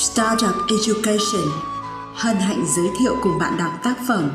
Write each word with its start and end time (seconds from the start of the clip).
Startup 0.00 0.54
Education 0.68 1.48
hân 2.14 2.36
hạnh 2.36 2.64
giới 2.76 2.86
thiệu 2.98 3.16
cùng 3.22 3.38
bạn 3.38 3.56
đọc 3.58 3.72
tác 3.82 3.94
phẩm 4.08 4.30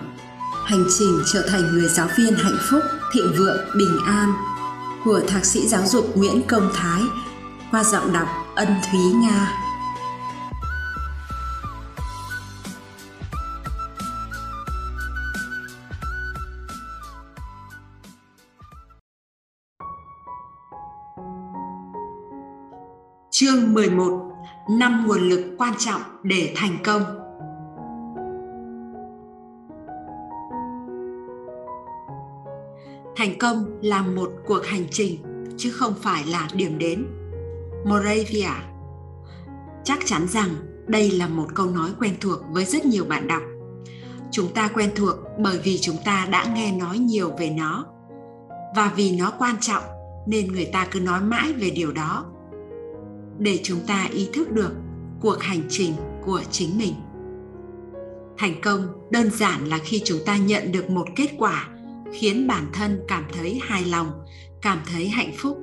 Hành 0.65 0.85
trình 0.99 1.23
trở 1.33 1.47
thành 1.49 1.61
người 1.61 1.89
giáo 1.89 2.07
viên 2.17 2.35
hạnh 2.35 2.57
phúc, 2.69 2.81
thịnh 3.13 3.33
vượng, 3.37 3.57
bình 3.77 3.97
an 4.05 4.33
của 5.03 5.21
Thạc 5.27 5.45
sĩ 5.45 5.67
giáo 5.67 5.81
dục 5.85 6.17
Nguyễn 6.17 6.41
Công 6.47 6.69
Thái 6.75 7.01
qua 7.71 7.83
giọng 7.83 8.13
đọc 8.13 8.27
Ân 8.55 8.67
Thúy 8.91 8.99
Nga. 8.99 9.51
Chương 23.31 23.73
11 23.73 24.24
năm 24.69 25.03
nguồn 25.07 25.19
lực 25.19 25.55
quan 25.57 25.73
trọng 25.77 26.01
để 26.23 26.53
thành 26.55 26.77
công. 26.83 27.01
Thành 33.15 33.37
công 33.39 33.79
là 33.81 34.01
một 34.01 34.31
cuộc 34.45 34.65
hành 34.65 34.85
trình, 34.91 35.17
chứ 35.57 35.71
không 35.71 35.93
phải 36.01 36.23
là 36.25 36.47
điểm 36.53 36.77
đến. 36.77 37.05
Moravia. 37.85 38.49
Chắc 39.83 39.99
chắn 40.05 40.27
rằng 40.27 40.49
đây 40.87 41.11
là 41.11 41.27
một 41.27 41.47
câu 41.55 41.65
nói 41.65 41.89
quen 41.99 42.15
thuộc 42.21 42.39
với 42.49 42.65
rất 42.65 42.85
nhiều 42.85 43.05
bạn 43.05 43.27
đọc. 43.27 43.41
Chúng 44.31 44.53
ta 44.53 44.69
quen 44.73 44.89
thuộc 44.95 45.15
bởi 45.39 45.59
vì 45.63 45.77
chúng 45.81 45.97
ta 46.05 46.27
đã 46.31 46.45
nghe 46.55 46.71
nói 46.71 46.97
nhiều 46.97 47.31
về 47.39 47.49
nó. 47.49 47.85
Và 48.75 48.93
vì 48.95 49.17
nó 49.17 49.33
quan 49.37 49.55
trọng, 49.61 49.83
nên 50.27 50.47
người 50.47 50.69
ta 50.73 50.87
cứ 50.91 50.99
nói 50.99 51.21
mãi 51.21 51.53
về 51.53 51.69
điều 51.69 51.91
đó 51.91 52.25
để 53.39 53.59
chúng 53.63 53.79
ta 53.87 54.07
ý 54.13 54.29
thức 54.33 54.51
được 54.51 54.71
cuộc 55.21 55.41
hành 55.41 55.61
trình 55.69 55.93
của 56.25 56.41
chính 56.51 56.77
mình. 56.77 56.93
Thành 58.37 58.61
công 58.61 58.87
đơn 59.11 59.29
giản 59.29 59.65
là 59.65 59.77
khi 59.77 60.01
chúng 60.05 60.19
ta 60.25 60.37
nhận 60.37 60.71
được 60.71 60.89
một 60.89 61.07
kết 61.15 61.29
quả 61.37 61.69
khiến 62.13 62.47
bản 62.47 62.65
thân 62.73 62.99
cảm 63.07 63.23
thấy 63.33 63.59
hài 63.63 63.85
lòng, 63.85 64.11
cảm 64.61 64.79
thấy 64.91 65.07
hạnh 65.07 65.31
phúc. 65.37 65.57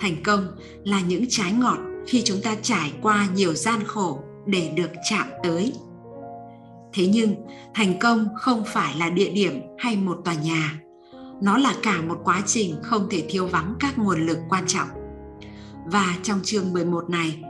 Thành 0.00 0.22
công 0.22 0.46
là 0.84 1.00
những 1.00 1.24
trái 1.28 1.52
ngọt 1.52 1.78
khi 2.06 2.22
chúng 2.24 2.40
ta 2.42 2.56
trải 2.62 2.92
qua 3.02 3.28
nhiều 3.34 3.54
gian 3.54 3.80
khổ 3.86 4.20
để 4.46 4.72
được 4.76 4.90
chạm 5.10 5.26
tới. 5.42 5.72
Thế 6.92 7.06
nhưng, 7.06 7.34
thành 7.74 7.98
công 7.98 8.28
không 8.36 8.62
phải 8.66 8.94
là 8.98 9.10
địa 9.10 9.30
điểm 9.30 9.60
hay 9.78 9.96
một 9.96 10.18
tòa 10.24 10.34
nhà. 10.34 10.80
Nó 11.42 11.58
là 11.58 11.74
cả 11.82 12.02
một 12.02 12.18
quá 12.24 12.42
trình 12.46 12.74
không 12.82 13.08
thể 13.10 13.24
thiếu 13.28 13.46
vắng 13.46 13.74
các 13.80 13.98
nguồn 13.98 14.26
lực 14.26 14.38
quan 14.48 14.64
trọng 14.66 14.88
và 15.92 16.16
trong 16.22 16.40
chương 16.44 16.72
11 16.72 17.10
này, 17.10 17.42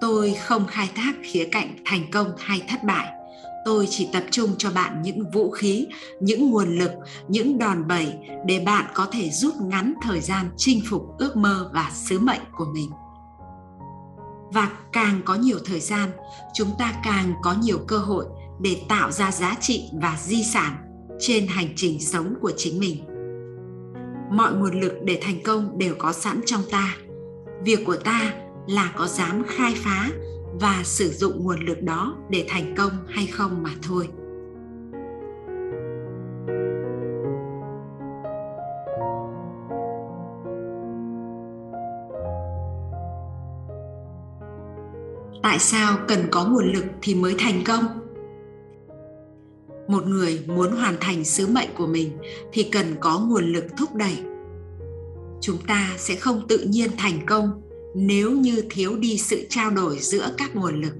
tôi 0.00 0.34
không 0.44 0.66
khai 0.66 0.90
thác 0.94 1.12
khía 1.22 1.48
cạnh 1.52 1.76
thành 1.84 2.10
công 2.10 2.32
hay 2.38 2.62
thất 2.68 2.84
bại. 2.84 3.12
Tôi 3.64 3.86
chỉ 3.90 4.08
tập 4.12 4.22
trung 4.30 4.50
cho 4.58 4.70
bạn 4.70 5.02
những 5.02 5.30
vũ 5.30 5.50
khí, 5.50 5.86
những 6.20 6.50
nguồn 6.50 6.78
lực, 6.78 6.90
những 7.28 7.58
đòn 7.58 7.88
bẩy 7.88 8.14
để 8.46 8.62
bạn 8.66 8.84
có 8.94 9.06
thể 9.12 9.30
rút 9.30 9.54
ngắn 9.60 9.94
thời 10.02 10.20
gian 10.20 10.50
chinh 10.56 10.80
phục 10.90 11.18
ước 11.18 11.36
mơ 11.36 11.70
và 11.74 11.90
sứ 11.94 12.18
mệnh 12.18 12.40
của 12.56 12.66
mình. 12.74 12.90
Và 14.52 14.70
càng 14.92 15.20
có 15.24 15.34
nhiều 15.34 15.58
thời 15.64 15.80
gian, 15.80 16.10
chúng 16.54 16.70
ta 16.78 16.94
càng 17.04 17.34
có 17.42 17.54
nhiều 17.62 17.78
cơ 17.86 17.98
hội 17.98 18.24
để 18.60 18.82
tạo 18.88 19.10
ra 19.10 19.32
giá 19.32 19.54
trị 19.60 19.90
và 20.02 20.16
di 20.20 20.44
sản 20.44 20.76
trên 21.20 21.46
hành 21.46 21.68
trình 21.76 22.00
sống 22.00 22.34
của 22.40 22.52
chính 22.56 22.80
mình. 22.80 23.04
Mọi 24.30 24.52
nguồn 24.52 24.80
lực 24.80 24.92
để 25.04 25.20
thành 25.22 25.42
công 25.42 25.78
đều 25.78 25.94
có 25.98 26.12
sẵn 26.12 26.40
trong 26.46 26.62
ta 26.70 26.96
việc 27.64 27.84
của 27.86 27.96
ta 27.96 28.32
là 28.66 28.92
có 28.96 29.06
dám 29.06 29.42
khai 29.46 29.74
phá 29.76 30.08
và 30.60 30.80
sử 30.84 31.08
dụng 31.08 31.44
nguồn 31.44 31.60
lực 31.60 31.82
đó 31.82 32.16
để 32.30 32.46
thành 32.48 32.74
công 32.76 32.92
hay 33.08 33.26
không 33.26 33.62
mà 33.62 33.70
thôi. 33.82 34.08
Tại 45.42 45.58
sao 45.58 45.98
cần 46.08 46.18
có 46.30 46.44
nguồn 46.44 46.72
lực 46.72 46.84
thì 47.02 47.14
mới 47.14 47.34
thành 47.38 47.64
công? 47.66 47.84
Một 49.88 50.06
người 50.06 50.40
muốn 50.46 50.72
hoàn 50.72 50.94
thành 51.00 51.24
sứ 51.24 51.46
mệnh 51.46 51.68
của 51.76 51.86
mình 51.86 52.18
thì 52.52 52.62
cần 52.72 52.86
có 53.00 53.20
nguồn 53.20 53.44
lực 53.44 53.64
thúc 53.78 53.94
đẩy 53.94 54.35
chúng 55.40 55.58
ta 55.66 55.94
sẽ 55.98 56.14
không 56.14 56.48
tự 56.48 56.58
nhiên 56.58 56.90
thành 56.96 57.26
công 57.26 57.62
nếu 57.94 58.30
như 58.30 58.62
thiếu 58.70 58.96
đi 58.96 59.18
sự 59.18 59.46
trao 59.50 59.70
đổi 59.70 59.98
giữa 59.98 60.34
các 60.38 60.56
nguồn 60.56 60.80
lực. 60.80 60.94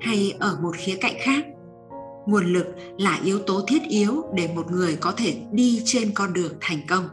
Hay 0.00 0.34
ở 0.38 0.58
một 0.62 0.74
khía 0.76 0.96
cạnh 1.00 1.14
khác, 1.20 1.46
nguồn 2.26 2.52
lực 2.52 2.66
là 2.98 3.20
yếu 3.24 3.38
tố 3.38 3.64
thiết 3.68 3.82
yếu 3.88 4.24
để 4.34 4.48
một 4.54 4.70
người 4.70 4.96
có 4.96 5.12
thể 5.12 5.42
đi 5.52 5.82
trên 5.84 6.10
con 6.14 6.32
đường 6.32 6.52
thành 6.60 6.80
công. 6.88 7.08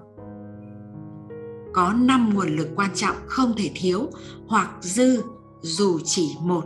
Có 1.74 1.94
5 1.94 2.34
nguồn 2.34 2.56
lực 2.56 2.68
quan 2.76 2.90
trọng 2.96 3.16
không 3.28 3.54
thể 3.58 3.72
thiếu 3.76 4.10
hoặc 4.48 4.70
dư 4.82 5.22
dù 5.62 6.00
chỉ 6.06 6.30
một. 6.42 6.66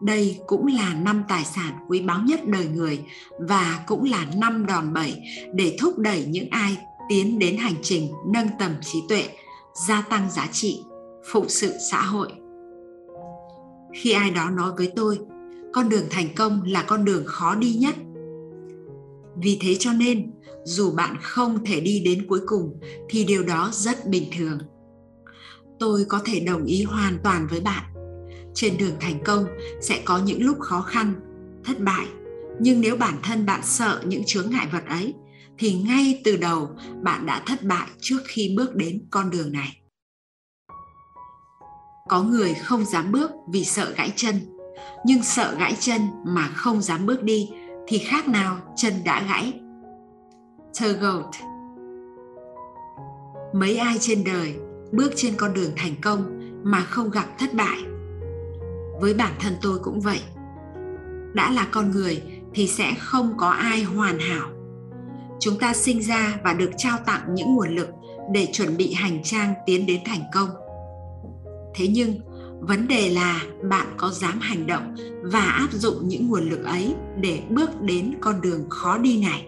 Đây 0.00 0.40
cũng 0.46 0.66
là 0.66 0.94
năm 0.94 1.24
tài 1.28 1.44
sản 1.44 1.72
quý 1.88 2.00
báu 2.00 2.20
nhất 2.20 2.40
đời 2.48 2.66
người 2.66 3.04
và 3.48 3.84
cũng 3.86 4.04
là 4.04 4.26
năm 4.36 4.66
đòn 4.66 4.92
bẩy 4.92 5.14
để 5.54 5.76
thúc 5.80 5.98
đẩy 5.98 6.24
những 6.28 6.48
ai 6.50 6.76
tiến 7.08 7.38
đến 7.38 7.56
hành 7.56 7.74
trình 7.82 8.12
nâng 8.26 8.48
tầm 8.58 8.72
trí 8.82 9.02
tuệ, 9.08 9.28
gia 9.88 10.02
tăng 10.02 10.30
giá 10.30 10.48
trị, 10.52 10.84
phụng 11.32 11.48
sự 11.48 11.72
xã 11.90 12.02
hội. 12.02 12.32
Khi 13.94 14.12
ai 14.12 14.30
đó 14.30 14.50
nói 14.50 14.72
với 14.76 14.92
tôi, 14.96 15.18
con 15.72 15.88
đường 15.88 16.04
thành 16.10 16.28
công 16.36 16.62
là 16.66 16.82
con 16.82 17.04
đường 17.04 17.22
khó 17.26 17.54
đi 17.54 17.74
nhất. 17.74 17.94
Vì 19.36 19.58
thế 19.60 19.76
cho 19.78 19.92
nên, 19.92 20.32
dù 20.64 20.90
bạn 20.90 21.16
không 21.22 21.64
thể 21.64 21.80
đi 21.80 22.02
đến 22.04 22.26
cuối 22.28 22.40
cùng, 22.46 22.80
thì 23.08 23.24
điều 23.24 23.42
đó 23.42 23.70
rất 23.72 24.06
bình 24.08 24.24
thường. 24.38 24.58
Tôi 25.78 26.04
có 26.08 26.20
thể 26.24 26.40
đồng 26.40 26.64
ý 26.64 26.82
hoàn 26.82 27.18
toàn 27.24 27.46
với 27.50 27.60
bạn. 27.60 27.84
Trên 28.54 28.76
đường 28.78 28.94
thành 29.00 29.24
công 29.24 29.46
sẽ 29.80 30.02
có 30.04 30.18
những 30.18 30.42
lúc 30.42 30.60
khó 30.60 30.80
khăn, 30.80 31.14
thất 31.64 31.80
bại, 31.80 32.06
nhưng 32.60 32.80
nếu 32.80 32.96
bản 32.96 33.18
thân 33.22 33.46
bạn 33.46 33.60
sợ 33.64 34.02
những 34.06 34.22
chướng 34.26 34.50
ngại 34.50 34.68
vật 34.72 34.82
ấy 34.88 35.14
thì 35.58 35.72
ngay 35.72 36.20
từ 36.24 36.36
đầu 36.36 36.70
bạn 37.02 37.26
đã 37.26 37.42
thất 37.46 37.62
bại 37.62 37.88
trước 38.00 38.18
khi 38.24 38.54
bước 38.56 38.74
đến 38.74 39.06
con 39.10 39.30
đường 39.30 39.52
này. 39.52 39.80
Có 42.08 42.22
người 42.22 42.54
không 42.54 42.84
dám 42.84 43.12
bước 43.12 43.30
vì 43.52 43.64
sợ 43.64 43.94
gãy 43.96 44.12
chân, 44.16 44.40
nhưng 45.04 45.22
sợ 45.22 45.56
gãy 45.58 45.76
chân 45.80 46.00
mà 46.26 46.48
không 46.48 46.82
dám 46.82 47.06
bước 47.06 47.22
đi 47.22 47.50
thì 47.86 47.98
khác 47.98 48.28
nào 48.28 48.56
chân 48.76 48.92
đã 49.04 49.22
gãy. 49.28 49.60
Turgot 50.80 51.26
Mấy 53.54 53.76
ai 53.76 53.96
trên 54.00 54.24
đời 54.24 54.54
bước 54.92 55.12
trên 55.16 55.34
con 55.36 55.54
đường 55.54 55.70
thành 55.76 55.94
công 56.02 56.40
mà 56.64 56.80
không 56.80 57.10
gặp 57.10 57.26
thất 57.38 57.54
bại? 57.54 57.78
Với 59.00 59.14
bản 59.14 59.32
thân 59.40 59.52
tôi 59.62 59.78
cũng 59.78 60.00
vậy. 60.00 60.20
Đã 61.34 61.50
là 61.50 61.66
con 61.70 61.90
người 61.90 62.22
thì 62.54 62.68
sẽ 62.68 62.94
không 62.98 63.34
có 63.36 63.48
ai 63.48 63.82
hoàn 63.82 64.18
hảo 64.18 64.53
chúng 65.44 65.58
ta 65.58 65.74
sinh 65.74 66.02
ra 66.02 66.38
và 66.44 66.54
được 66.54 66.70
trao 66.76 66.98
tặng 67.06 67.34
những 67.34 67.54
nguồn 67.54 67.76
lực 67.76 67.88
để 68.32 68.48
chuẩn 68.52 68.76
bị 68.76 68.92
hành 68.92 69.22
trang 69.22 69.54
tiến 69.66 69.86
đến 69.86 70.00
thành 70.04 70.22
công. 70.34 70.48
Thế 71.74 71.88
nhưng, 71.88 72.20
vấn 72.60 72.88
đề 72.88 73.10
là 73.10 73.42
bạn 73.70 73.86
có 73.96 74.10
dám 74.10 74.40
hành 74.40 74.66
động 74.66 74.94
và 75.22 75.40
áp 75.40 75.72
dụng 75.72 76.08
những 76.08 76.28
nguồn 76.28 76.50
lực 76.50 76.64
ấy 76.64 76.94
để 77.20 77.42
bước 77.50 77.80
đến 77.80 78.14
con 78.20 78.40
đường 78.40 78.68
khó 78.70 78.98
đi 78.98 79.22
này? 79.22 79.46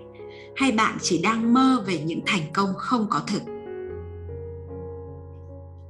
Hay 0.57 0.73
bạn 0.73 0.97
chỉ 1.03 1.23
đang 1.23 1.55
mơ 1.55 1.85
về 1.87 1.99
những 1.99 2.21
thành 2.27 2.43
công 2.55 2.75
không 2.77 3.07
có 3.11 3.21
thực? 3.27 3.43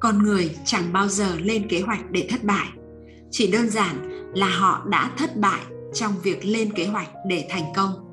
Con 0.01 0.23
người 0.23 0.57
chẳng 0.65 0.93
bao 0.93 1.09
giờ 1.09 1.37
lên 1.39 1.69
kế 1.69 1.81
hoạch 1.81 2.11
để 2.11 2.27
thất 2.31 2.45
bại. 2.45 2.67
Chỉ 3.31 3.53
đơn 3.53 3.71
giản 3.71 4.11
là 4.35 4.49
họ 4.49 4.87
đã 4.91 5.11
thất 5.19 5.37
bại 5.37 5.61
trong 5.95 6.13
việc 6.23 6.45
lên 6.45 6.73
kế 6.73 6.87
hoạch 6.87 7.09
để 7.29 7.47
thành 7.51 7.65
công. 7.77 8.06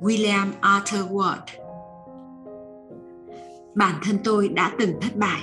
William 0.00 0.52
Arthur 0.60 1.10
Ward. 1.10 1.46
Bản 3.74 3.94
thân 4.04 4.18
tôi 4.24 4.48
đã 4.48 4.72
từng 4.78 5.00
thất 5.00 5.16
bại. 5.16 5.40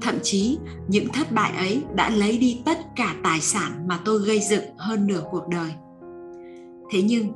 Thậm 0.00 0.14
chí 0.22 0.58
những 0.88 1.08
thất 1.08 1.32
bại 1.32 1.52
ấy 1.56 1.82
đã 1.94 2.10
lấy 2.10 2.38
đi 2.38 2.62
tất 2.64 2.78
cả 2.96 3.14
tài 3.24 3.40
sản 3.40 3.88
mà 3.88 3.98
tôi 4.04 4.18
gây 4.18 4.40
dựng 4.40 4.64
hơn 4.78 5.06
nửa 5.06 5.22
cuộc 5.30 5.48
đời. 5.48 5.72
Thế 6.90 7.02
nhưng, 7.02 7.32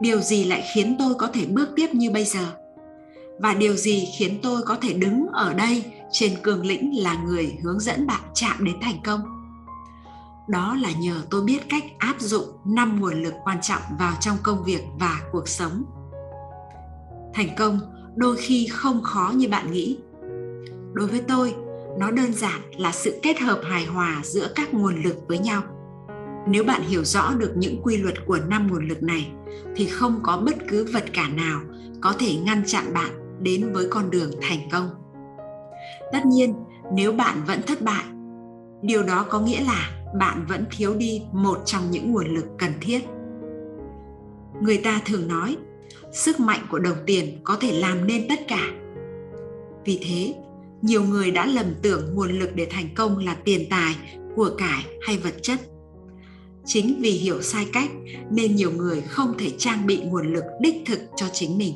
điều 0.00 0.20
gì 0.20 0.44
lại 0.44 0.62
khiến 0.74 0.96
tôi 0.98 1.14
có 1.14 1.26
thể 1.26 1.46
bước 1.46 1.68
tiếp 1.76 1.94
như 1.94 2.10
bây 2.10 2.24
giờ? 2.24 2.56
Và 3.38 3.54
điều 3.54 3.76
gì 3.76 4.08
khiến 4.18 4.38
tôi 4.42 4.62
có 4.62 4.76
thể 4.82 4.92
đứng 4.92 5.26
ở 5.26 5.54
đây 5.54 5.84
trên 6.12 6.32
cường 6.42 6.66
lĩnh 6.66 7.02
là 7.02 7.22
người 7.24 7.56
hướng 7.62 7.80
dẫn 7.80 8.06
bạn 8.06 8.20
chạm 8.34 8.64
đến 8.64 8.76
thành 8.82 9.00
công? 9.04 9.20
Đó 10.48 10.76
là 10.80 10.90
nhờ 11.00 11.22
tôi 11.30 11.42
biết 11.42 11.68
cách 11.68 11.84
áp 11.98 12.20
dụng 12.20 12.44
năm 12.64 13.00
nguồn 13.00 13.22
lực 13.22 13.34
quan 13.44 13.60
trọng 13.62 13.82
vào 13.98 14.12
trong 14.20 14.36
công 14.42 14.64
việc 14.64 14.82
và 14.98 15.20
cuộc 15.32 15.48
sống 15.48 15.84
thành 17.34 17.48
công, 17.58 17.78
đôi 18.16 18.36
khi 18.36 18.66
không 18.66 19.02
khó 19.02 19.32
như 19.36 19.48
bạn 19.48 19.72
nghĩ. 19.72 19.98
Đối 20.92 21.06
với 21.06 21.20
tôi, 21.28 21.54
nó 21.98 22.10
đơn 22.10 22.32
giản 22.32 22.60
là 22.78 22.92
sự 22.92 23.20
kết 23.22 23.40
hợp 23.40 23.60
hài 23.62 23.86
hòa 23.86 24.20
giữa 24.24 24.48
các 24.54 24.74
nguồn 24.74 25.02
lực 25.02 25.16
với 25.28 25.38
nhau. 25.38 25.62
Nếu 26.48 26.64
bạn 26.64 26.82
hiểu 26.82 27.04
rõ 27.04 27.34
được 27.34 27.52
những 27.56 27.82
quy 27.82 27.96
luật 27.96 28.14
của 28.26 28.38
năm 28.48 28.68
nguồn 28.70 28.88
lực 28.88 29.02
này, 29.02 29.32
thì 29.76 29.86
không 29.86 30.20
có 30.22 30.42
bất 30.46 30.56
cứ 30.68 30.86
vật 30.92 31.04
cản 31.12 31.36
nào 31.36 31.60
có 32.00 32.14
thể 32.18 32.34
ngăn 32.34 32.62
chặn 32.66 32.84
bạn 32.94 33.10
đến 33.42 33.72
với 33.72 33.86
con 33.90 34.10
đường 34.10 34.30
thành 34.40 34.68
công. 34.72 34.90
Tất 36.12 36.26
nhiên, 36.26 36.54
nếu 36.92 37.12
bạn 37.12 37.44
vẫn 37.46 37.60
thất 37.66 37.82
bại, 37.82 38.04
điều 38.82 39.02
đó 39.02 39.26
có 39.30 39.40
nghĩa 39.40 39.64
là 39.64 39.90
bạn 40.18 40.44
vẫn 40.48 40.64
thiếu 40.70 40.94
đi 40.94 41.22
một 41.32 41.58
trong 41.64 41.90
những 41.90 42.12
nguồn 42.12 42.34
lực 42.34 42.46
cần 42.58 42.70
thiết. 42.80 43.00
Người 44.62 44.80
ta 44.84 45.00
thường 45.06 45.28
nói 45.28 45.56
sức 46.12 46.40
mạnh 46.40 46.66
của 46.70 46.78
đồng 46.78 46.96
tiền 47.06 47.38
có 47.44 47.56
thể 47.60 47.80
làm 47.80 48.06
nên 48.06 48.28
tất 48.28 48.48
cả. 48.48 48.70
Vì 49.84 49.98
thế, 50.02 50.34
nhiều 50.82 51.02
người 51.02 51.30
đã 51.30 51.46
lầm 51.46 51.66
tưởng 51.82 52.14
nguồn 52.14 52.38
lực 52.38 52.50
để 52.54 52.66
thành 52.70 52.88
công 52.94 53.18
là 53.18 53.36
tiền 53.44 53.66
tài, 53.70 53.96
của 54.36 54.50
cải 54.58 54.84
hay 55.00 55.18
vật 55.18 55.34
chất. 55.42 55.60
Chính 56.64 56.98
vì 57.00 57.10
hiểu 57.10 57.42
sai 57.42 57.66
cách 57.72 57.90
nên 58.30 58.56
nhiều 58.56 58.72
người 58.72 59.00
không 59.00 59.34
thể 59.38 59.50
trang 59.58 59.86
bị 59.86 59.96
nguồn 59.96 60.32
lực 60.32 60.44
đích 60.60 60.74
thực 60.86 61.00
cho 61.16 61.26
chính 61.32 61.58
mình. 61.58 61.74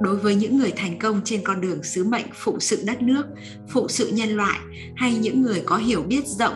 Đối 0.00 0.16
với 0.16 0.34
những 0.34 0.58
người 0.58 0.72
thành 0.76 0.98
công 0.98 1.20
trên 1.24 1.40
con 1.44 1.60
đường 1.60 1.82
sứ 1.82 2.04
mệnh 2.04 2.26
phụ 2.34 2.60
sự 2.60 2.82
đất 2.86 3.02
nước 3.02 3.26
phụ 3.68 3.88
sự 3.88 4.10
nhân 4.12 4.28
loại 4.28 4.58
hay 4.96 5.14
những 5.14 5.42
người 5.42 5.62
có 5.66 5.76
hiểu 5.76 6.02
biết 6.02 6.26
rộng, 6.26 6.54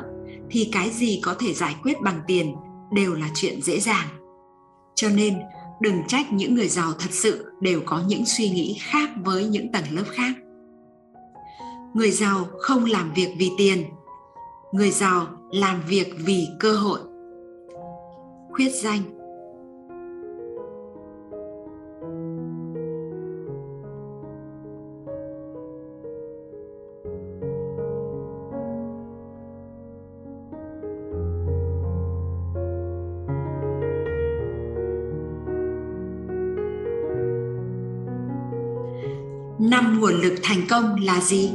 thì 0.50 0.68
cái 0.72 0.90
gì 0.90 1.20
có 1.22 1.34
thể 1.38 1.54
giải 1.54 1.76
quyết 1.82 2.00
bằng 2.00 2.20
tiền 2.26 2.54
đều 2.94 3.14
là 3.14 3.28
chuyện 3.34 3.62
dễ 3.62 3.80
dàng. 3.80 4.06
Cho 4.94 5.08
nên 5.08 5.34
đừng 5.84 6.02
trách 6.08 6.32
những 6.32 6.54
người 6.54 6.68
giàu 6.68 6.92
thật 6.98 7.10
sự 7.10 7.44
đều 7.60 7.80
có 7.86 8.02
những 8.06 8.26
suy 8.26 8.48
nghĩ 8.48 8.76
khác 8.80 9.10
với 9.24 9.46
những 9.46 9.72
tầng 9.72 9.84
lớp 9.90 10.04
khác. 10.10 10.32
Người 11.94 12.10
giàu 12.10 12.44
không 12.58 12.84
làm 12.84 13.12
việc 13.14 13.28
vì 13.38 13.50
tiền, 13.58 13.84
người 14.72 14.90
giàu 14.90 15.26
làm 15.52 15.82
việc 15.88 16.14
vì 16.18 16.46
cơ 16.60 16.72
hội. 16.72 17.00
Khuyết 18.50 18.70
danh. 18.82 19.00
Lực 40.24 40.34
thành 40.42 40.62
công 40.68 40.96
là 41.00 41.20
gì? 41.20 41.50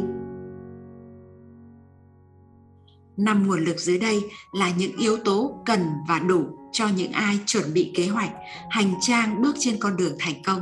Năm 3.17 3.47
nguồn 3.47 3.65
lực 3.65 3.79
dưới 3.79 3.97
đây 3.97 4.23
là 4.53 4.71
những 4.77 4.97
yếu 4.97 5.17
tố 5.17 5.61
cần 5.65 5.85
và 6.07 6.19
đủ 6.19 6.45
cho 6.71 6.87
những 6.87 7.11
ai 7.11 7.39
chuẩn 7.45 7.73
bị 7.73 7.91
kế 7.95 8.07
hoạch, 8.07 8.31
hành 8.69 8.93
trang 9.01 9.41
bước 9.41 9.55
trên 9.59 9.75
con 9.79 9.97
đường 9.97 10.13
thành 10.19 10.43
công. 10.45 10.61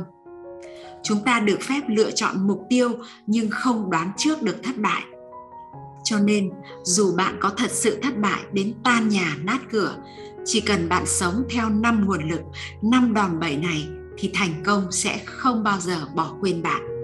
Chúng 1.02 1.24
ta 1.24 1.40
được 1.40 1.60
phép 1.60 1.80
lựa 1.88 2.10
chọn 2.10 2.46
mục 2.46 2.60
tiêu 2.70 2.90
nhưng 3.26 3.50
không 3.50 3.90
đoán 3.90 4.12
trước 4.16 4.42
được 4.42 4.62
thất 4.62 4.78
bại. 4.78 5.02
Cho 6.04 6.18
nên, 6.18 6.50
dù 6.82 7.16
bạn 7.16 7.36
có 7.40 7.50
thật 7.56 7.70
sự 7.70 7.98
thất 8.02 8.18
bại 8.18 8.40
đến 8.52 8.74
tan 8.84 9.08
nhà 9.08 9.36
nát 9.42 9.58
cửa, 9.70 9.96
chỉ 10.44 10.60
cần 10.60 10.88
bạn 10.88 11.06
sống 11.06 11.44
theo 11.50 11.68
năm 11.68 12.06
nguồn 12.06 12.30
lực, 12.30 12.42
năm 12.82 13.14
đòn 13.14 13.40
bẩy 13.40 13.56
này 13.56 13.88
thì 14.18 14.30
thành 14.34 14.62
công 14.64 14.92
sẽ 14.92 15.20
không 15.24 15.62
bao 15.62 15.80
giờ 15.80 16.06
bỏ 16.14 16.34
quên 16.40 16.62
bạn. 16.62 16.97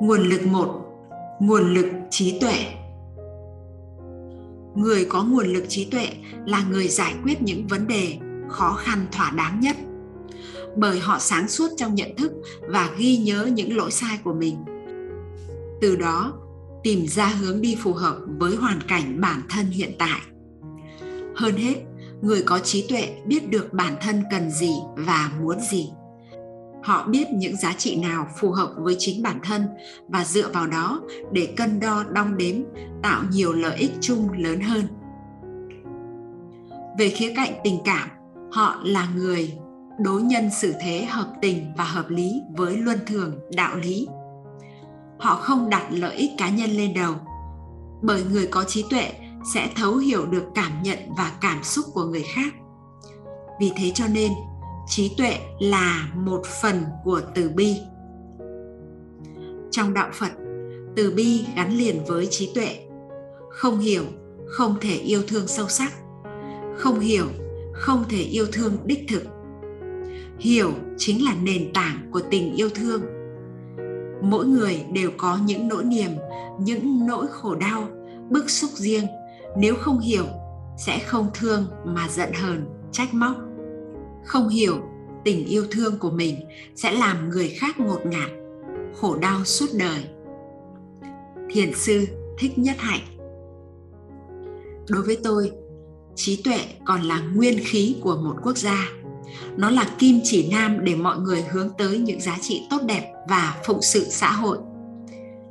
Nguồn 0.00 0.20
lực 0.20 0.46
một, 0.46 0.84
nguồn 1.40 1.74
lực 1.74 1.86
trí 2.10 2.38
tuệ. 2.40 2.54
Người 4.74 5.04
có 5.04 5.24
nguồn 5.24 5.46
lực 5.46 5.64
trí 5.68 5.84
tuệ 5.84 6.08
là 6.46 6.64
người 6.70 6.88
giải 6.88 7.14
quyết 7.22 7.42
những 7.42 7.66
vấn 7.66 7.86
đề 7.86 8.18
khó 8.48 8.72
khăn 8.72 9.06
thỏa 9.12 9.30
đáng 9.30 9.60
nhất, 9.60 9.76
bởi 10.76 10.98
họ 10.98 11.18
sáng 11.18 11.48
suốt 11.48 11.68
trong 11.76 11.94
nhận 11.94 12.16
thức 12.16 12.32
và 12.68 12.90
ghi 12.98 13.16
nhớ 13.16 13.48
những 13.52 13.76
lỗi 13.76 13.90
sai 13.90 14.18
của 14.24 14.34
mình. 14.34 14.56
Từ 15.80 15.96
đó, 15.96 16.32
tìm 16.82 17.06
ra 17.06 17.26
hướng 17.26 17.60
đi 17.60 17.76
phù 17.82 17.92
hợp 17.92 18.16
với 18.38 18.56
hoàn 18.56 18.80
cảnh 18.88 19.20
bản 19.20 19.40
thân 19.50 19.66
hiện 19.66 19.92
tại. 19.98 20.20
Hơn 21.36 21.56
hết, 21.56 21.74
người 22.22 22.42
có 22.42 22.58
trí 22.58 22.86
tuệ 22.88 23.16
biết 23.26 23.50
được 23.50 23.72
bản 23.72 23.94
thân 24.00 24.22
cần 24.30 24.50
gì 24.50 24.72
và 24.96 25.32
muốn 25.40 25.60
gì 25.70 25.90
họ 26.84 27.06
biết 27.06 27.26
những 27.32 27.56
giá 27.56 27.72
trị 27.72 27.96
nào 27.96 28.26
phù 28.40 28.50
hợp 28.50 28.74
với 28.76 28.96
chính 28.98 29.22
bản 29.22 29.40
thân 29.42 29.66
và 30.08 30.24
dựa 30.24 30.48
vào 30.48 30.66
đó 30.66 31.00
để 31.32 31.54
cân 31.56 31.80
đo, 31.80 32.04
đong 32.12 32.36
đếm, 32.36 32.56
tạo 33.02 33.22
nhiều 33.30 33.52
lợi 33.52 33.76
ích 33.76 33.92
chung 34.00 34.28
lớn 34.32 34.60
hơn. 34.60 34.86
Về 36.98 37.08
khía 37.08 37.32
cạnh 37.36 37.52
tình 37.64 37.78
cảm, 37.84 38.08
họ 38.52 38.80
là 38.84 39.08
người 39.16 39.54
đối 39.98 40.22
nhân 40.22 40.50
xử 40.50 40.74
thế 40.80 41.04
hợp 41.04 41.32
tình 41.42 41.72
và 41.76 41.84
hợp 41.84 42.10
lý 42.10 42.42
với 42.56 42.76
luân 42.76 42.98
thường, 43.06 43.38
đạo 43.56 43.76
lý. 43.76 44.08
Họ 45.18 45.36
không 45.36 45.70
đặt 45.70 45.86
lợi 45.90 46.16
ích 46.16 46.30
cá 46.38 46.50
nhân 46.50 46.70
lên 46.70 46.94
đầu, 46.94 47.14
bởi 48.02 48.24
người 48.30 48.46
có 48.46 48.64
trí 48.64 48.84
tuệ 48.90 49.12
sẽ 49.54 49.70
thấu 49.76 49.96
hiểu 49.96 50.26
được 50.26 50.44
cảm 50.54 50.82
nhận 50.82 50.98
và 51.18 51.32
cảm 51.40 51.64
xúc 51.64 51.84
của 51.94 52.04
người 52.04 52.24
khác. 52.34 52.54
Vì 53.60 53.72
thế 53.76 53.90
cho 53.94 54.04
nên 54.12 54.32
trí 54.86 55.14
tuệ 55.18 55.38
là 55.60 56.08
một 56.14 56.42
phần 56.62 56.84
của 57.04 57.20
từ 57.34 57.48
bi. 57.48 57.76
Trong 59.70 59.94
đạo 59.94 60.08
phật, 60.12 60.30
từ 60.96 61.12
bi 61.16 61.44
gắn 61.56 61.76
liền 61.76 62.04
với 62.04 62.26
trí 62.30 62.50
tuệ. 62.54 62.78
Không 63.50 63.78
hiểu, 63.78 64.04
không 64.46 64.74
thể 64.80 64.94
yêu 64.96 65.22
thương 65.28 65.46
sâu 65.46 65.68
sắc. 65.68 65.92
Không 66.76 67.00
hiểu, 67.00 67.26
không 67.72 68.04
thể 68.08 68.22
yêu 68.22 68.46
thương 68.52 68.76
đích 68.84 69.04
thực. 69.08 69.22
Hiểu 70.38 70.72
chính 70.96 71.24
là 71.24 71.34
nền 71.42 71.72
tảng 71.72 72.10
của 72.12 72.20
tình 72.30 72.54
yêu 72.54 72.68
thương. 72.74 73.02
Mỗi 74.22 74.46
người 74.46 74.84
đều 74.92 75.10
có 75.16 75.38
những 75.46 75.68
nỗi 75.68 75.84
niềm, 75.84 76.10
những 76.60 77.06
nỗi 77.06 77.26
khổ 77.30 77.54
đau, 77.54 77.88
bức 78.30 78.50
xúc 78.50 78.70
riêng. 78.70 79.06
Nếu 79.56 79.74
không 79.74 79.98
hiểu, 79.98 80.24
sẽ 80.78 80.98
không 81.06 81.30
thương 81.34 81.66
mà 81.84 82.08
giận 82.08 82.32
hờn, 82.32 82.66
trách 82.92 83.14
móc 83.14 83.36
không 84.26 84.48
hiểu 84.48 84.76
tình 85.24 85.46
yêu 85.46 85.64
thương 85.70 85.98
của 85.98 86.10
mình 86.10 86.36
sẽ 86.76 86.92
làm 86.92 87.28
người 87.28 87.48
khác 87.48 87.80
ngột 87.80 88.00
ngạt, 88.06 88.30
khổ 88.94 89.16
đau 89.16 89.44
suốt 89.44 89.66
đời. 89.78 90.04
Thiền 91.50 91.74
sư 91.74 92.06
thích 92.38 92.58
nhất 92.58 92.76
hạnh. 92.78 93.00
Đối 94.88 95.02
với 95.02 95.18
tôi, 95.24 95.50
trí 96.14 96.42
tuệ 96.42 96.60
còn 96.84 97.02
là 97.02 97.20
nguyên 97.20 97.58
khí 97.64 97.96
của 98.00 98.16
một 98.16 98.36
quốc 98.42 98.58
gia. 98.58 98.88
Nó 99.56 99.70
là 99.70 99.90
kim 99.98 100.20
chỉ 100.24 100.50
nam 100.50 100.84
để 100.84 100.94
mọi 100.94 101.18
người 101.18 101.42
hướng 101.42 101.68
tới 101.78 101.98
những 101.98 102.20
giá 102.20 102.38
trị 102.40 102.66
tốt 102.70 102.82
đẹp 102.86 103.12
và 103.28 103.62
phụng 103.66 103.82
sự 103.82 104.04
xã 104.04 104.32
hội. 104.32 104.58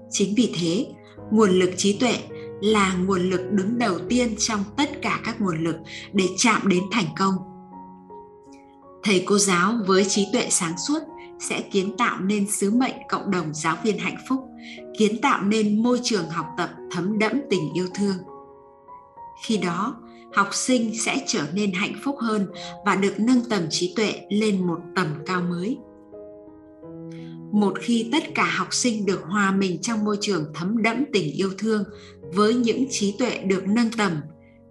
Chính 0.09 0.33
vì 0.37 0.53
thế, 0.55 0.87
nguồn 1.31 1.49
lực 1.51 1.71
trí 1.77 1.97
tuệ 1.97 2.17
là 2.61 2.93
nguồn 2.93 3.29
lực 3.29 3.51
đứng 3.51 3.77
đầu 3.77 3.99
tiên 4.09 4.35
trong 4.37 4.63
tất 4.77 5.01
cả 5.01 5.19
các 5.25 5.41
nguồn 5.41 5.63
lực 5.63 5.75
để 6.13 6.25
chạm 6.37 6.67
đến 6.67 6.83
thành 6.91 7.07
công 7.19 7.52
thầy 9.03 9.23
cô 9.25 9.37
giáo 9.37 9.73
với 9.85 10.05
trí 10.05 10.27
tuệ 10.33 10.47
sáng 10.49 10.77
suốt 10.77 10.99
sẽ 11.39 11.61
kiến 11.61 11.97
tạo 11.97 12.19
nên 12.21 12.51
sứ 12.51 12.71
mệnh 12.71 12.95
cộng 13.09 13.31
đồng 13.31 13.53
giáo 13.53 13.77
viên 13.83 13.97
hạnh 13.97 14.17
phúc, 14.29 14.39
kiến 14.97 15.21
tạo 15.21 15.43
nên 15.43 15.83
môi 15.83 15.99
trường 16.03 16.29
học 16.29 16.45
tập 16.57 16.69
thấm 16.91 17.19
đẫm 17.19 17.41
tình 17.49 17.73
yêu 17.73 17.87
thương. 17.95 18.15
Khi 19.45 19.57
đó, 19.57 19.95
học 20.33 20.49
sinh 20.51 20.99
sẽ 20.99 21.23
trở 21.27 21.43
nên 21.53 21.73
hạnh 21.73 21.93
phúc 22.03 22.15
hơn 22.19 22.47
và 22.85 22.95
được 22.95 23.13
nâng 23.19 23.49
tầm 23.49 23.61
trí 23.69 23.93
tuệ 23.95 24.21
lên 24.29 24.67
một 24.67 24.79
tầm 24.95 25.07
cao 25.25 25.41
mới. 25.41 25.77
Một 27.51 27.73
khi 27.81 28.09
tất 28.11 28.23
cả 28.35 28.45
học 28.57 28.67
sinh 28.71 29.05
được 29.05 29.21
hòa 29.23 29.51
mình 29.51 29.81
trong 29.81 30.05
môi 30.05 30.17
trường 30.21 30.45
thấm 30.53 30.83
đẫm 30.83 31.03
tình 31.13 31.31
yêu 31.31 31.49
thương 31.57 31.83
với 32.33 32.53
những 32.53 32.85
trí 32.89 33.15
tuệ 33.19 33.37
được 33.37 33.63
nâng 33.67 33.91
tầm 33.97 34.11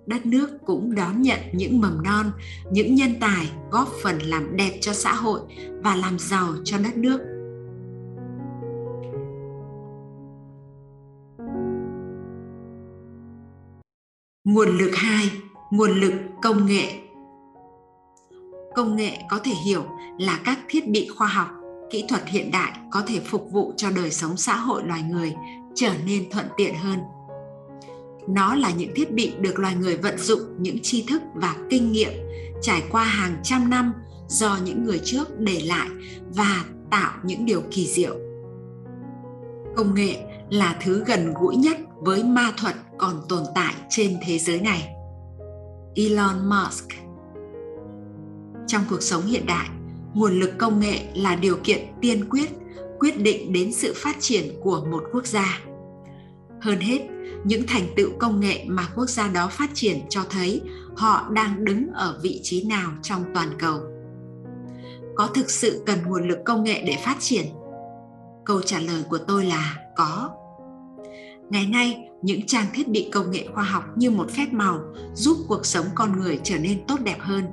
đất 0.07 0.27
nước 0.27 0.49
cũng 0.67 0.95
đón 0.95 1.23
nhận 1.23 1.39
những 1.53 1.81
mầm 1.81 2.03
non 2.03 2.33
những 2.71 2.95
nhân 2.95 3.11
tài 3.21 3.51
góp 3.71 3.89
phần 4.03 4.19
làm 4.19 4.57
đẹp 4.57 4.79
cho 4.81 4.93
xã 4.93 5.15
hội 5.15 5.41
và 5.83 5.97
làm 5.97 6.19
giàu 6.19 6.55
cho 6.65 6.79
đất 6.79 6.97
nước 6.97 7.21
nguồn 14.45 14.79
lực 14.79 14.91
2, 14.95 15.31
nguồn 15.71 15.91
lực 16.01 16.13
công 16.43 16.67
nghệ. 16.67 16.93
Công 18.75 18.97
nghệ 18.97 19.19
có 19.31 19.39
thể 19.45 19.53
hiểu 19.67 19.85
là 20.19 20.41
các 20.45 20.59
thiết 20.69 20.89
bị 20.89 21.09
khoa 21.09 21.27
học, 21.27 21.49
kỹ 21.91 22.05
thuật 22.09 22.29
hiện 22.29 22.51
đại 22.51 22.73
có 22.91 23.03
thể 23.07 23.21
phục 23.21 23.49
vụ 23.53 23.73
cho 23.77 23.91
đời 23.91 24.11
sống 24.11 24.37
xã 24.37 24.57
hội 24.57 24.83
loài 24.87 25.03
người 25.03 25.35
trở 25.75 25.91
nên 26.07 26.31
thuận 26.31 26.47
tiện 26.57 26.75
hơn 26.75 26.99
nó 28.29 28.55
là 28.55 28.71
những 28.71 28.95
thiết 28.95 29.13
bị 29.13 29.33
được 29.41 29.59
loài 29.59 29.77
người 29.77 29.97
vận 29.97 30.19
dụng 30.19 30.41
những 30.59 30.79
tri 30.83 31.05
thức 31.09 31.23
và 31.35 31.57
kinh 31.71 31.93
nghiệm 31.93 32.13
trải 32.63 32.83
qua 32.91 33.05
hàng 33.05 33.37
trăm 33.43 33.71
năm 33.71 33.93
do 34.29 34.59
những 34.65 34.85
người 34.85 35.01
trước 35.05 35.39
để 35.39 35.61
lại 35.65 35.89
và 36.35 36.65
tạo 36.91 37.13
những 37.25 37.47
điều 37.47 37.63
kỳ 37.71 37.87
diệu. 37.87 38.17
Công 39.77 39.95
nghệ 39.95 40.17
là 40.51 40.77
thứ 40.83 41.05
gần 41.07 41.35
gũi 41.41 41.57
nhất 41.57 41.77
với 41.97 42.25
ma 42.25 42.53
thuật 42.57 42.75
còn 42.99 43.23
tồn 43.29 43.43
tại 43.55 43.75
trên 43.91 44.17
thế 44.27 44.39
giới 44.39 44.61
này. 44.61 44.89
Elon 45.95 46.49
musk. 46.49 46.89
Trong 48.67 48.83
cuộc 48.91 49.03
sống 49.03 49.27
hiện 49.27 49.47
đại, 49.47 49.69
nguồn 50.15 50.41
lực 50.41 50.51
công 50.59 50.81
nghệ 50.81 50.99
là 51.15 51.37
điều 51.37 51.57
kiện 51.65 51.81
tiên 52.01 52.29
quyết 52.31 52.51
quyết 52.99 53.21
định 53.21 53.53
đến 53.53 53.73
sự 53.73 53.93
phát 53.97 54.17
triển 54.21 54.45
của 54.61 54.85
một 54.91 55.05
quốc 55.13 55.27
gia. 55.27 55.59
Hơn 56.61 56.81
hết 56.81 57.01
những 57.45 57.63
thành 57.67 57.87
tựu 57.97 58.11
công 58.19 58.41
nghệ 58.41 58.65
mà 58.67 58.89
quốc 58.97 59.07
gia 59.07 59.29
đó 59.29 59.49
phát 59.49 59.71
triển 59.75 60.01
cho 60.09 60.21
thấy 60.31 60.61
họ 60.97 61.31
đang 61.31 61.65
đứng 61.65 61.87
ở 61.95 62.19
vị 62.23 62.41
trí 62.43 62.65
nào 62.65 62.91
trong 63.03 63.25
toàn 63.35 63.49
cầu. 63.59 63.81
Có 65.15 65.27
thực 65.27 65.51
sự 65.51 65.83
cần 65.87 65.99
nguồn 66.07 66.29
lực 66.29 66.39
công 66.45 66.65
nghệ 66.65 66.83
để 66.87 66.97
phát 67.05 67.17
triển? 67.21 67.47
Câu 68.45 68.61
trả 68.63 68.79
lời 68.79 69.03
của 69.11 69.19
tôi 69.19 69.45
là 69.45 69.77
có. 69.97 70.31
Ngày 71.51 71.67
nay, 71.67 72.09
những 72.23 72.47
trang 72.47 72.67
thiết 72.75 72.89
bị 72.89 73.09
công 73.13 73.31
nghệ 73.31 73.47
khoa 73.55 73.65
học 73.65 73.85
như 73.97 74.11
một 74.11 74.31
phép 74.31 74.47
màu 74.53 74.81
giúp 75.15 75.37
cuộc 75.49 75.67
sống 75.67 75.87
con 75.95 76.21
người 76.21 76.41
trở 76.45 76.59
nên 76.59 76.87
tốt 76.87 76.97
đẹp 77.05 77.17
hơn. 77.21 77.45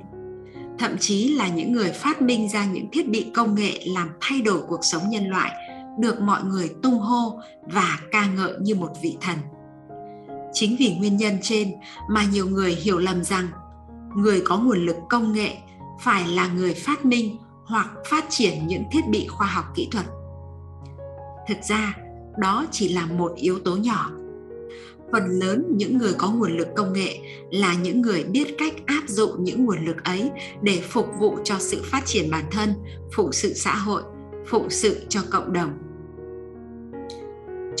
Thậm 0.78 0.96
chí 1.00 1.34
là 1.34 1.48
những 1.48 1.72
người 1.72 1.92
phát 1.92 2.22
minh 2.22 2.48
ra 2.48 2.66
những 2.66 2.90
thiết 2.92 3.08
bị 3.08 3.30
công 3.34 3.54
nghệ 3.54 3.80
làm 3.86 4.08
thay 4.20 4.40
đổi 4.40 4.62
cuộc 4.68 4.80
sống 4.82 5.02
nhân 5.08 5.28
loại, 5.28 5.52
được 5.98 6.20
mọi 6.20 6.44
người 6.44 6.70
tung 6.82 6.98
hô 6.98 7.40
và 7.62 7.98
ca 8.10 8.26
ngợi 8.26 8.52
như 8.60 8.74
một 8.74 8.90
vị 9.02 9.16
thần 9.20 9.38
chính 10.52 10.76
vì 10.78 10.94
nguyên 10.94 11.16
nhân 11.16 11.38
trên 11.42 11.72
mà 12.08 12.24
nhiều 12.24 12.48
người 12.48 12.72
hiểu 12.72 12.98
lầm 12.98 13.24
rằng 13.24 13.48
người 14.16 14.42
có 14.44 14.58
nguồn 14.58 14.86
lực 14.86 14.96
công 15.10 15.32
nghệ 15.32 15.56
phải 16.00 16.28
là 16.28 16.48
người 16.48 16.74
phát 16.74 17.04
minh 17.04 17.36
hoặc 17.64 17.90
phát 18.10 18.24
triển 18.28 18.66
những 18.66 18.82
thiết 18.92 19.08
bị 19.08 19.26
khoa 19.26 19.46
học 19.46 19.64
kỹ 19.74 19.88
thuật. 19.92 20.06
Thực 21.48 21.58
ra, 21.68 21.96
đó 22.38 22.66
chỉ 22.70 22.88
là 22.88 23.06
một 23.06 23.32
yếu 23.36 23.58
tố 23.58 23.76
nhỏ. 23.76 24.10
Phần 25.12 25.24
lớn 25.28 25.64
những 25.76 25.98
người 25.98 26.12
có 26.18 26.30
nguồn 26.30 26.56
lực 26.56 26.68
công 26.76 26.92
nghệ 26.92 27.18
là 27.50 27.74
những 27.74 28.00
người 28.00 28.24
biết 28.24 28.54
cách 28.58 28.74
áp 28.86 29.02
dụng 29.06 29.44
những 29.44 29.64
nguồn 29.64 29.84
lực 29.84 30.04
ấy 30.04 30.30
để 30.62 30.82
phục 30.88 31.06
vụ 31.18 31.38
cho 31.44 31.56
sự 31.58 31.82
phát 31.84 32.06
triển 32.06 32.30
bản 32.30 32.44
thân, 32.50 32.74
phụ 33.16 33.32
sự 33.32 33.54
xã 33.54 33.74
hội, 33.74 34.02
phụ 34.46 34.66
sự 34.70 35.06
cho 35.08 35.20
cộng 35.30 35.52
đồng 35.52 35.89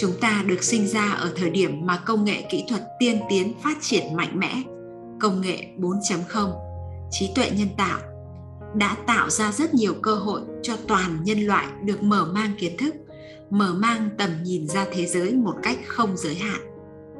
chúng 0.00 0.20
ta 0.20 0.44
được 0.46 0.62
sinh 0.62 0.86
ra 0.86 1.10
ở 1.10 1.32
thời 1.36 1.50
điểm 1.50 1.86
mà 1.86 1.96
công 1.96 2.24
nghệ 2.24 2.42
kỹ 2.50 2.64
thuật 2.68 2.82
tiên 2.98 3.20
tiến 3.28 3.54
phát 3.62 3.78
triển 3.80 4.16
mạnh 4.16 4.38
mẽ. 4.38 4.62
Công 5.20 5.40
nghệ 5.40 5.66
4.0 5.78 6.52
trí 7.10 7.30
tuệ 7.34 7.50
nhân 7.50 7.68
tạo, 7.76 8.00
đã 8.74 8.96
tạo 9.06 9.30
ra 9.30 9.52
rất 9.52 9.74
nhiều 9.74 9.94
cơ 10.02 10.14
hội 10.14 10.40
cho 10.62 10.76
toàn 10.88 11.24
nhân 11.24 11.40
loại 11.40 11.66
được 11.84 12.02
mở 12.02 12.30
mang 12.34 12.52
kiến 12.58 12.76
thức, 12.76 12.94
mở 13.50 13.74
mang 13.74 14.10
tầm 14.18 14.30
nhìn 14.42 14.68
ra 14.68 14.86
thế 14.92 15.06
giới 15.06 15.32
một 15.32 15.54
cách 15.62 15.78
không 15.86 16.16
giới 16.16 16.34
hạn. 16.34 16.60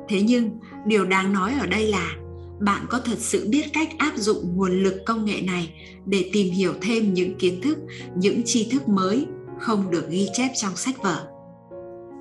Thế 0.08 0.22
nhưng, 0.22 0.58
điều 0.86 1.04
đáng 1.04 1.32
nói 1.32 1.54
ở 1.60 1.66
đây 1.66 1.86
là 1.86 2.16
bạn 2.60 2.86
có 2.90 3.00
thật 3.04 3.18
sự 3.18 3.48
biết 3.50 3.64
cách 3.72 3.88
áp 3.98 4.12
dụng 4.16 4.56
nguồn 4.56 4.82
lực 4.82 5.02
công 5.06 5.24
nghệ 5.24 5.40
này 5.40 5.74
để 6.06 6.30
tìm 6.32 6.50
hiểu 6.50 6.74
thêm 6.82 7.14
những 7.14 7.38
kiến 7.38 7.60
thức, 7.62 7.78
những 8.14 8.42
tri 8.44 8.68
thức 8.70 8.88
mới 8.88 9.26
không 9.60 9.90
được 9.90 10.10
ghi 10.10 10.28
chép 10.32 10.50
trong 10.54 10.76
sách 10.76 11.02
vở? 11.02 11.29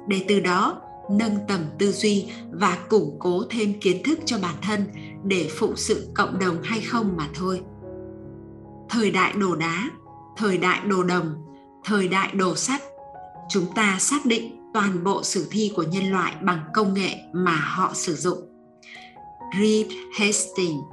Để 0.10 0.26
từ 0.28 0.40
đó 0.40 0.82
nâng 1.12 1.36
tầm 1.48 1.62
tư 1.80 1.92
duy 1.92 2.26
và 2.52 2.78
củng 2.90 3.18
cố 3.20 3.44
thêm 3.50 3.80
kiến 3.80 4.04
thức 4.04 4.20
cho 4.26 4.38
bản 4.42 4.56
thân 4.62 4.86
để 5.24 5.50
phụ 5.58 5.76
sự 5.76 6.08
cộng 6.16 6.40
đồng 6.40 6.64
hay 6.64 6.82
không 6.82 7.18
mà 7.18 7.30
thôi 7.34 7.62
thời 8.90 9.12
đại 9.12 9.34
đồ 9.34 9.56
đá, 9.56 9.90
thời 10.38 10.58
đại 10.58 10.80
đồ 10.86 11.04
đồng, 11.04 11.36
thời 11.84 12.08
đại 12.08 12.32
đồ 12.34 12.56
sắt, 12.56 12.82
chúng 13.50 13.66
ta 13.76 13.98
xác 14.00 14.26
định 14.26 14.72
toàn 14.74 15.04
bộ 15.04 15.24
sử 15.24 15.48
thi 15.52 15.72
của 15.76 15.84
nhân 15.84 16.12
loại 16.12 16.36
bằng 16.42 16.60
công 16.74 16.94
nghệ 16.94 17.16
mà 17.34 17.56
họ 17.56 17.92
sử 17.94 18.16
dụng. 18.16 18.38
Reed 19.60 19.88
Hastings 20.14 20.84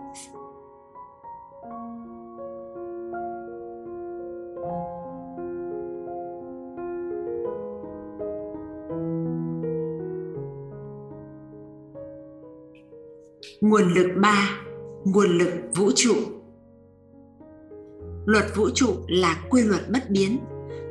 Nguồn 13.60 13.94
lực 13.94 14.06
3. 14.22 14.50
Nguồn 15.04 15.38
lực 15.38 15.52
vũ 15.75 15.90
trụ. 15.94 16.14
Luật 18.26 18.44
vũ 18.56 18.70
trụ 18.70 18.96
là 19.08 19.44
quy 19.50 19.62
luật 19.62 19.90
bất 19.90 20.10
biến. 20.10 20.38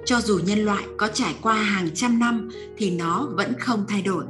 Cho 0.05 0.21
dù 0.21 0.39
nhân 0.45 0.59
loại 0.59 0.83
có 0.97 1.07
trải 1.07 1.35
qua 1.41 1.55
hàng 1.55 1.89
trăm 1.93 2.19
năm 2.19 2.49
thì 2.77 2.97
nó 2.97 3.27
vẫn 3.35 3.53
không 3.59 3.85
thay 3.87 4.01
đổi. 4.01 4.25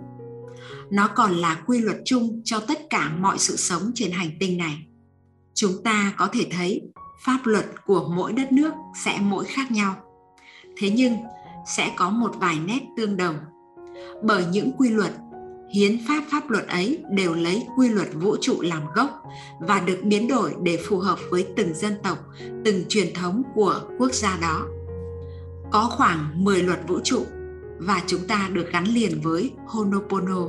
Nó 0.92 1.08
còn 1.16 1.32
là 1.32 1.64
quy 1.66 1.80
luật 1.80 1.98
chung 2.06 2.42
cho 2.44 2.60
tất 2.60 2.90
cả 2.90 3.12
mọi 3.20 3.38
sự 3.40 3.56
sống 3.56 3.92
trên 3.96 4.12
hành 4.12 4.30
tinh 4.40 4.58
này. 4.58 4.88
Chúng 5.54 5.84
ta 5.84 6.14
có 6.18 6.28
thể 6.34 6.48
thấy 6.52 6.82
pháp 7.26 7.40
luật 7.44 7.66
của 7.86 8.12
mỗi 8.16 8.34
đất 8.34 8.52
nước 8.52 8.74
sẽ 9.06 9.20
mỗi 9.22 9.46
khác 9.46 9.72
nhau. 9.72 9.96
Thế 10.78 10.90
nhưng 10.90 11.14
sẽ 11.78 11.92
có 11.98 12.10
một 12.10 12.32
vài 12.40 12.60
nét 12.66 12.82
tương 12.98 13.18
đồng. 13.18 13.36
Bởi 14.24 14.46
những 14.52 14.72
quy 14.78 14.90
luật 14.90 15.12
hiến 15.74 16.00
pháp 16.08 16.24
pháp 16.32 16.50
luật 16.50 16.68
ấy 16.68 17.04
đều 17.12 17.34
lấy 17.34 17.64
quy 17.78 17.90
luật 17.90 18.08
vũ 18.14 18.36
trụ 18.42 18.62
làm 18.62 18.82
gốc 18.96 19.24
và 19.60 19.80
được 19.80 19.98
biến 20.04 20.28
đổi 20.28 20.56
để 20.64 20.80
phù 20.88 20.98
hợp 20.98 21.20
với 21.30 21.48
từng 21.56 21.74
dân 21.74 21.94
tộc 22.04 22.18
từng 22.66 22.84
truyền 22.90 23.14
thống 23.14 23.44
của 23.56 23.82
quốc 24.00 24.14
gia 24.14 24.38
đó 24.42 24.66
có 25.72 25.90
khoảng 25.92 26.44
10 26.44 26.64
luật 26.64 26.80
vũ 26.88 27.00
trụ 27.04 27.26
và 27.78 28.02
chúng 28.08 28.28
ta 28.28 28.50
được 28.54 28.66
gắn 28.72 28.84
liền 28.84 29.22
với 29.22 29.52
Honopono, 29.68 30.42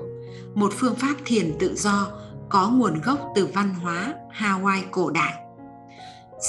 một 0.55 0.73
phương 0.77 0.95
pháp 0.95 1.15
thiền 1.25 1.53
tự 1.59 1.75
do 1.75 2.09
có 2.49 2.71
nguồn 2.71 3.01
gốc 3.01 3.33
từ 3.35 3.47
văn 3.47 3.75
hóa 3.75 4.15
Hawaii 4.39 4.83
cổ 4.91 5.11
đại. 5.11 5.35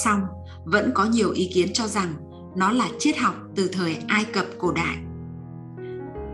Song, 0.03 0.21
vẫn 0.65 0.91
có 0.93 1.05
nhiều 1.05 1.31
ý 1.31 1.49
kiến 1.53 1.73
cho 1.73 1.87
rằng 1.87 2.13
nó 2.55 2.71
là 2.71 2.89
triết 2.99 3.17
học 3.17 3.35
từ 3.55 3.67
thời 3.67 3.97
Ai 4.07 4.25
Cập 4.25 4.45
cổ 4.57 4.71
đại. 4.71 4.97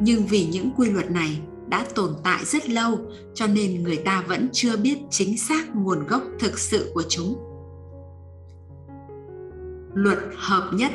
Nhưng 0.01 0.25
vì 0.25 0.45
những 0.45 0.71
quy 0.77 0.89
luật 0.89 1.11
này 1.11 1.41
đã 1.69 1.85
tồn 1.95 2.13
tại 2.23 2.45
rất 2.45 2.69
lâu, 2.69 2.99
cho 3.33 3.47
nên 3.47 3.83
người 3.83 3.97
ta 3.97 4.23
vẫn 4.27 4.49
chưa 4.53 4.77
biết 4.77 4.97
chính 5.09 5.37
xác 5.37 5.75
nguồn 5.75 6.07
gốc 6.07 6.23
thực 6.39 6.59
sự 6.59 6.91
của 6.93 7.03
chúng. 7.09 7.35
Luật 9.93 10.19
hợp 10.37 10.69
nhất. 10.73 10.91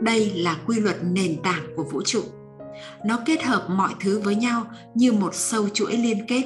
Đây 0.00 0.32
là 0.34 0.56
quy 0.66 0.80
luật 0.80 0.96
nền 1.04 1.42
tảng 1.42 1.62
của 1.76 1.84
vũ 1.84 2.02
trụ. 2.02 2.22
Nó 3.06 3.18
kết 3.26 3.42
hợp 3.42 3.66
mọi 3.70 3.94
thứ 4.00 4.20
với 4.24 4.34
nhau 4.34 4.66
như 4.94 5.12
một 5.12 5.34
sâu 5.34 5.68
chuỗi 5.68 5.96
liên 5.96 6.26
kết. 6.28 6.44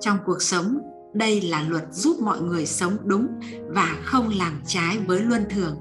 Trong 0.00 0.18
cuộc 0.26 0.42
sống, 0.42 0.78
đây 1.14 1.40
là 1.40 1.62
luật 1.68 1.84
giúp 1.92 2.16
mọi 2.20 2.40
người 2.40 2.66
sống 2.66 2.96
đúng 3.04 3.26
và 3.68 3.96
không 4.04 4.28
làm 4.38 4.60
trái 4.66 4.98
với 4.98 5.20
luân 5.20 5.44
thường. 5.50 5.76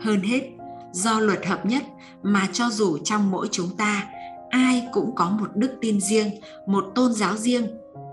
Hơn 0.00 0.20
hết, 0.20 0.50
do 0.92 1.20
luật 1.20 1.46
hợp 1.46 1.66
nhất 1.66 1.82
mà 2.22 2.48
cho 2.52 2.70
dù 2.70 2.98
trong 3.04 3.30
mỗi 3.30 3.48
chúng 3.50 3.76
ta 3.76 4.04
ai 4.50 4.88
cũng 4.92 5.14
có 5.14 5.30
một 5.30 5.48
đức 5.54 5.70
tin 5.80 6.00
riêng, 6.00 6.30
một 6.66 6.84
tôn 6.94 7.12
giáo 7.12 7.36
riêng. 7.36 7.66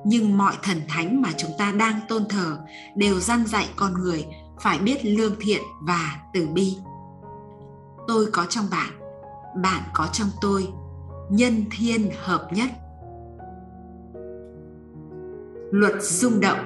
Nhưng 0.06 0.38
mọi 0.38 0.54
thần 0.63 0.82
thánh 0.88 1.22
mà 1.22 1.30
chúng 1.38 1.51
ta 1.58 1.72
đang 1.72 2.00
tôn 2.10 2.25
thờ 2.30 2.58
đều 2.96 3.20
răn 3.20 3.46
dạy 3.46 3.70
con 3.75 3.94
người 3.94 4.25
phải 4.62 4.80
biết 4.80 5.06
lương 5.06 5.36
thiện 5.39 5.62
và 5.82 6.15
từ 6.34 6.48
bi. 6.48 6.77
Tôi 8.08 8.25
có 8.32 8.46
trong 8.50 8.65
bạn 8.72 9.06
bạn 9.56 9.84
có 9.94 10.08
trong 10.13 10.27
tôi. 10.42 10.68
Nhân 11.30 11.65
thiên 11.72 12.10
hợp 12.18 12.48
nhất. 12.54 12.70
Luật 15.72 15.94
rung 16.01 16.39
động. 16.39 16.60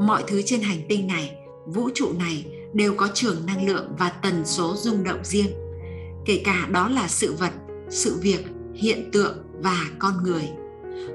Mọi 0.00 0.24
thứ 0.26 0.42
trên 0.42 0.60
hành 0.60 0.78
tinh 0.88 1.06
này, 1.06 1.36
vũ 1.66 1.88
trụ 1.94 2.12
này 2.18 2.46
đều 2.74 2.94
có 2.96 3.08
trường 3.14 3.46
năng 3.46 3.66
lượng 3.66 3.94
và 3.98 4.08
tần 4.08 4.44
số 4.44 4.74
rung 4.76 5.04
động 5.04 5.24
riêng. 5.24 5.50
Kể 6.24 6.42
cả 6.44 6.66
đó 6.70 6.88
là 6.88 7.08
sự 7.08 7.34
vật, 7.38 7.52
sự 7.90 8.18
việc 8.22 8.46
hiện 8.76 9.10
tượng 9.12 9.36
và 9.62 9.80
con 9.98 10.22
người. 10.22 10.48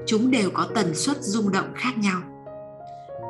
Chúng 0.06 0.30
đều 0.30 0.50
có 0.50 0.68
tần 0.74 0.94
suất 0.94 1.22
rung 1.22 1.52
động 1.52 1.72
khác 1.74 1.98
nhau. 1.98 2.20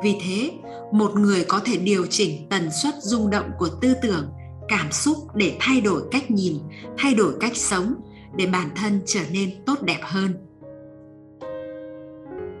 Vì 0.03 0.15
thế, 0.21 0.51
một 0.91 1.15
người 1.15 1.45
có 1.47 1.59
thể 1.65 1.77
điều 1.77 2.05
chỉnh 2.09 2.47
tần 2.49 2.69
suất 2.83 2.95
rung 3.01 3.29
động 3.29 3.51
của 3.57 3.69
tư 3.81 3.93
tưởng, 4.01 4.29
cảm 4.67 4.91
xúc 4.91 5.17
để 5.35 5.57
thay 5.59 5.81
đổi 5.81 6.01
cách 6.11 6.31
nhìn, 6.31 6.57
thay 6.97 7.13
đổi 7.13 7.33
cách 7.39 7.57
sống 7.57 7.95
để 8.35 8.45
bản 8.45 8.69
thân 8.75 9.01
trở 9.05 9.21
nên 9.31 9.63
tốt 9.65 9.81
đẹp 9.81 9.99
hơn. 10.01 10.33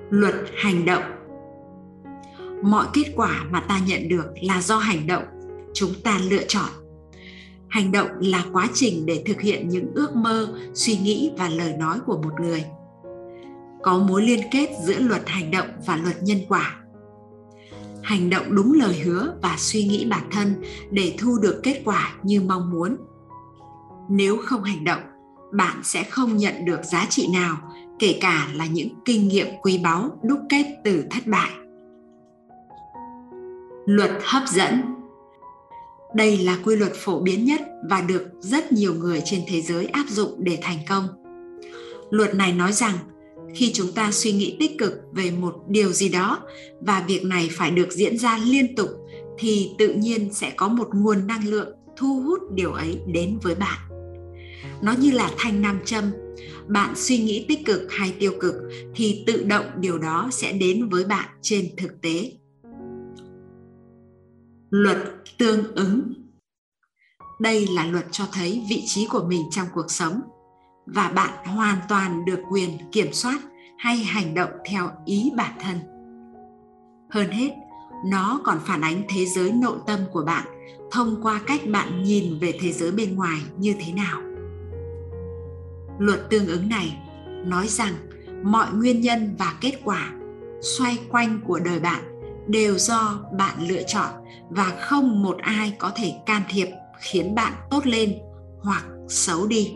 Luật 0.09 0.35
hành 0.55 0.85
động. 0.85 1.03
Mọi 2.63 2.87
kết 2.93 3.13
quả 3.15 3.43
mà 3.51 3.59
ta 3.59 3.79
nhận 3.87 4.09
được 4.09 4.25
là 4.41 4.61
do 4.61 4.77
hành 4.77 5.07
động. 5.07 5.23
Chúng 5.73 5.93
ta 6.03 6.19
lựa 6.29 6.43
chọn 6.47 6.69
hành 7.73 7.91
động 7.91 8.07
là 8.19 8.45
quá 8.51 8.69
trình 8.73 9.05
để 9.05 9.23
thực 9.25 9.41
hiện 9.41 9.69
những 9.69 9.91
ước 9.95 10.15
mơ, 10.15 10.47
suy 10.73 10.97
nghĩ 10.97 11.31
và 11.37 11.49
lời 11.49 11.73
nói 11.79 11.99
của 12.05 12.17
một 12.17 12.39
người. 12.41 12.65
Có 13.83 13.97
mối 13.97 14.21
liên 14.21 14.39
kết 14.51 14.69
giữa 14.83 14.99
luật 14.99 15.21
hành 15.25 15.51
động 15.51 15.67
và 15.85 15.97
luật 15.97 16.23
nhân 16.23 16.37
quả. 16.49 16.75
Hành 18.03 18.29
động 18.29 18.55
đúng 18.55 18.73
lời 18.73 18.99
hứa 18.99 19.33
và 19.41 19.55
suy 19.57 19.83
nghĩ 19.83 20.05
bản 20.05 20.23
thân 20.31 20.55
để 20.91 21.15
thu 21.19 21.39
được 21.39 21.59
kết 21.63 21.81
quả 21.85 22.13
như 22.23 22.41
mong 22.41 22.71
muốn. 22.71 22.97
Nếu 24.09 24.37
không 24.45 24.63
hành 24.63 24.83
động, 24.83 25.01
bạn 25.53 25.79
sẽ 25.83 26.03
không 26.03 26.37
nhận 26.37 26.65
được 26.65 26.79
giá 26.83 27.05
trị 27.09 27.27
nào, 27.33 27.57
kể 27.99 28.17
cả 28.21 28.47
là 28.53 28.65
những 28.65 28.89
kinh 29.05 29.27
nghiệm 29.27 29.47
quý 29.61 29.79
báu 29.83 30.19
đúc 30.23 30.39
kết 30.49 30.65
từ 30.83 31.03
thất 31.11 31.27
bại. 31.27 31.49
Luật 33.85 34.11
hấp 34.23 34.43
dẫn 34.47 35.02
đây 36.15 36.37
là 36.37 36.59
quy 36.63 36.75
luật 36.75 36.93
phổ 36.95 37.19
biến 37.19 37.45
nhất 37.45 37.61
và 37.89 38.01
được 38.01 38.23
rất 38.39 38.71
nhiều 38.71 38.93
người 38.93 39.21
trên 39.25 39.41
thế 39.47 39.61
giới 39.61 39.85
áp 39.85 40.05
dụng 40.09 40.43
để 40.43 40.57
thành 40.61 40.79
công. 40.89 41.07
Luật 42.09 42.35
này 42.35 42.53
nói 42.53 42.73
rằng, 42.73 42.95
khi 43.55 43.71
chúng 43.73 43.91
ta 43.91 44.11
suy 44.11 44.31
nghĩ 44.31 44.57
tích 44.59 44.71
cực 44.77 44.93
về 45.11 45.31
một 45.31 45.55
điều 45.67 45.91
gì 45.91 46.09
đó 46.09 46.39
và 46.81 47.05
việc 47.07 47.25
này 47.25 47.49
phải 47.51 47.71
được 47.71 47.91
diễn 47.91 48.17
ra 48.17 48.39
liên 48.45 48.75
tục, 48.75 48.89
thì 49.39 49.69
tự 49.77 49.93
nhiên 49.93 50.33
sẽ 50.33 50.49
có 50.49 50.67
một 50.67 50.87
nguồn 50.93 51.27
năng 51.27 51.47
lượng 51.47 51.69
thu 51.97 52.21
hút 52.21 52.39
điều 52.53 52.71
ấy 52.71 52.99
đến 53.07 53.39
với 53.41 53.55
bạn. 53.55 53.79
Nó 54.81 54.93
như 54.99 55.11
là 55.11 55.31
thanh 55.37 55.61
nam 55.61 55.79
châm. 55.85 56.03
Bạn 56.67 56.93
suy 56.95 57.17
nghĩ 57.17 57.45
tích 57.47 57.65
cực 57.65 57.91
hay 57.91 58.13
tiêu 58.19 58.33
cực 58.39 58.53
thì 58.95 59.23
tự 59.27 59.43
động 59.43 59.65
điều 59.79 59.97
đó 59.97 60.29
sẽ 60.31 60.51
đến 60.51 60.89
với 60.89 61.05
bạn 61.05 61.29
trên 61.41 61.75
thực 61.77 62.01
tế 62.01 62.31
luật 64.73 64.97
tương 65.37 65.75
ứng. 65.75 66.13
Đây 67.39 67.67
là 67.67 67.85
luật 67.85 68.05
cho 68.11 68.23
thấy 68.33 68.65
vị 68.69 68.83
trí 68.85 69.07
của 69.07 69.23
mình 69.23 69.41
trong 69.51 69.67
cuộc 69.73 69.91
sống 69.91 70.21
và 70.85 71.09
bạn 71.09 71.45
hoàn 71.45 71.77
toàn 71.89 72.25
được 72.25 72.39
quyền 72.51 72.69
kiểm 72.91 73.13
soát 73.13 73.39
hay 73.77 73.97
hành 73.97 74.33
động 74.33 74.49
theo 74.65 74.89
ý 75.05 75.31
bản 75.37 75.53
thân. 75.59 75.79
Hơn 77.09 77.29
hết, 77.29 77.51
nó 78.05 78.41
còn 78.43 78.59
phản 78.65 78.81
ánh 78.81 79.03
thế 79.09 79.25
giới 79.25 79.51
nội 79.51 79.77
tâm 79.87 79.99
của 80.11 80.23
bạn 80.25 80.47
thông 80.91 81.23
qua 81.23 81.41
cách 81.47 81.61
bạn 81.71 82.03
nhìn 82.03 82.39
về 82.39 82.57
thế 82.61 82.71
giới 82.71 82.91
bên 82.91 83.15
ngoài 83.15 83.41
như 83.57 83.75
thế 83.79 83.93
nào. 83.93 84.21
Luật 85.99 86.29
tương 86.29 86.47
ứng 86.47 86.69
này 86.69 86.97
nói 87.45 87.67
rằng 87.67 87.93
mọi 88.43 88.67
nguyên 88.73 89.01
nhân 89.01 89.35
và 89.39 89.53
kết 89.61 89.79
quả 89.83 90.13
xoay 90.61 90.99
quanh 91.09 91.39
của 91.47 91.59
đời 91.59 91.79
bạn 91.79 92.12
đều 92.47 92.77
do 92.77 93.19
bạn 93.37 93.67
lựa 93.67 93.83
chọn 93.87 94.09
và 94.49 94.73
không 94.79 95.23
một 95.23 95.37
ai 95.41 95.75
có 95.79 95.91
thể 95.95 96.13
can 96.25 96.41
thiệp 96.49 96.67
khiến 96.99 97.35
bạn 97.35 97.53
tốt 97.69 97.85
lên 97.85 98.17
hoặc 98.61 98.83
xấu 99.07 99.47
đi. 99.47 99.75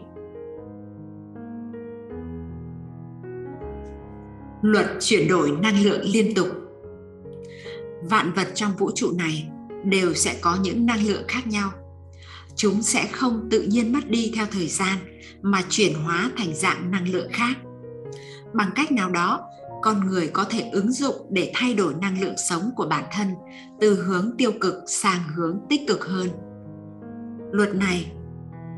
Luật 4.61 4.85
chuyển 4.99 5.27
đổi 5.27 5.51
năng 5.51 5.83
lượng 5.83 6.01
liên 6.03 6.35
tục. 6.35 6.47
Vạn 8.03 8.33
vật 8.33 8.47
trong 8.53 8.71
vũ 8.77 8.91
trụ 8.95 9.11
này 9.11 9.49
đều 9.83 10.13
sẽ 10.13 10.37
có 10.41 10.57
những 10.61 10.85
năng 10.85 11.07
lượng 11.07 11.23
khác 11.27 11.47
nhau. 11.47 11.71
Chúng 12.55 12.81
sẽ 12.81 13.07
không 13.11 13.47
tự 13.51 13.61
nhiên 13.61 13.93
mất 13.93 14.09
đi 14.09 14.31
theo 14.35 14.45
thời 14.51 14.67
gian 14.67 14.97
mà 15.41 15.63
chuyển 15.69 15.93
hóa 15.93 16.31
thành 16.37 16.55
dạng 16.55 16.91
năng 16.91 17.09
lượng 17.09 17.29
khác. 17.33 17.57
Bằng 18.53 18.69
cách 18.75 18.91
nào 18.91 19.09
đó 19.09 19.47
con 19.87 20.07
người 20.07 20.27
có 20.27 20.45
thể 20.49 20.69
ứng 20.71 20.91
dụng 20.91 21.15
để 21.29 21.51
thay 21.55 21.73
đổi 21.73 21.93
năng 22.01 22.21
lượng 22.21 22.37
sống 22.37 22.71
của 22.75 22.85
bản 22.89 23.03
thân 23.11 23.35
từ 23.79 24.03
hướng 24.03 24.31
tiêu 24.37 24.51
cực 24.61 24.83
sang 24.87 25.19
hướng 25.35 25.59
tích 25.69 25.81
cực 25.87 26.05
hơn. 26.05 26.29
Luật 27.51 27.75
này 27.75 28.11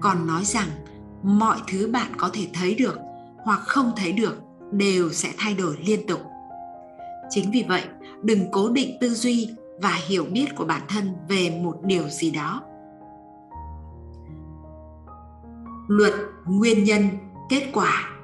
còn 0.01 0.27
nói 0.27 0.45
rằng 0.45 0.67
mọi 1.23 1.57
thứ 1.71 1.87
bạn 1.87 2.11
có 2.17 2.29
thể 2.33 2.47
thấy 2.53 2.75
được 2.75 2.99
hoặc 3.37 3.59
không 3.59 3.91
thấy 3.97 4.11
được 4.11 4.35
đều 4.71 5.11
sẽ 5.11 5.33
thay 5.37 5.53
đổi 5.53 5.77
liên 5.85 6.07
tục. 6.07 6.19
Chính 7.29 7.51
vì 7.51 7.65
vậy, 7.67 7.83
đừng 8.23 8.51
cố 8.51 8.69
định 8.69 8.97
tư 9.01 9.09
duy 9.09 9.49
và 9.81 9.99
hiểu 10.07 10.25
biết 10.31 10.47
của 10.55 10.65
bản 10.65 10.81
thân 10.87 11.13
về 11.29 11.59
một 11.63 11.75
điều 11.83 12.09
gì 12.09 12.31
đó. 12.31 12.61
Luật 15.87 16.13
nguyên 16.45 16.83
nhân 16.83 17.03
kết 17.49 17.69
quả 17.73 18.18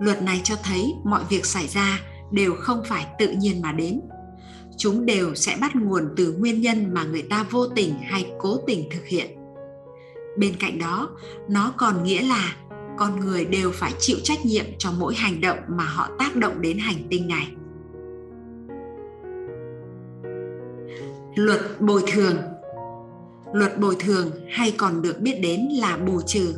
luật 0.00 0.22
này 0.22 0.40
cho 0.44 0.54
thấy 0.62 0.94
mọi 1.04 1.22
việc 1.28 1.46
xảy 1.46 1.68
ra 1.68 2.00
đều 2.30 2.54
không 2.54 2.82
phải 2.86 3.06
tự 3.18 3.28
nhiên 3.28 3.62
mà 3.62 3.72
đến. 3.72 4.00
Chúng 4.76 5.06
đều 5.06 5.34
sẽ 5.34 5.56
bắt 5.60 5.76
nguồn 5.76 6.08
từ 6.16 6.32
nguyên 6.32 6.60
nhân 6.60 6.94
mà 6.94 7.04
người 7.04 7.22
ta 7.22 7.46
vô 7.50 7.66
tình 7.66 7.94
hay 8.02 8.32
cố 8.38 8.56
tình 8.66 8.88
thực 8.90 9.06
hiện. 9.06 9.26
Bên 10.38 10.54
cạnh 10.60 10.78
đó, 10.78 11.10
nó 11.48 11.72
còn 11.76 12.04
nghĩa 12.04 12.22
là 12.22 12.54
con 12.98 13.20
người 13.20 13.44
đều 13.44 13.70
phải 13.70 13.92
chịu 13.98 14.16
trách 14.22 14.46
nhiệm 14.46 14.64
cho 14.78 14.90
mỗi 14.98 15.14
hành 15.14 15.40
động 15.40 15.58
mà 15.68 15.84
họ 15.84 16.08
tác 16.18 16.36
động 16.36 16.60
đến 16.60 16.78
hành 16.78 16.96
tinh 17.10 17.28
này. 17.28 17.48
Luật 21.34 21.80
bồi 21.80 22.02
thường. 22.12 22.36
Luật 23.52 23.80
bồi 23.80 23.96
thường 24.00 24.30
hay 24.50 24.74
còn 24.76 25.02
được 25.02 25.20
biết 25.20 25.40
đến 25.42 25.68
là 25.72 25.96
bù 25.96 26.20
trừ. 26.22 26.54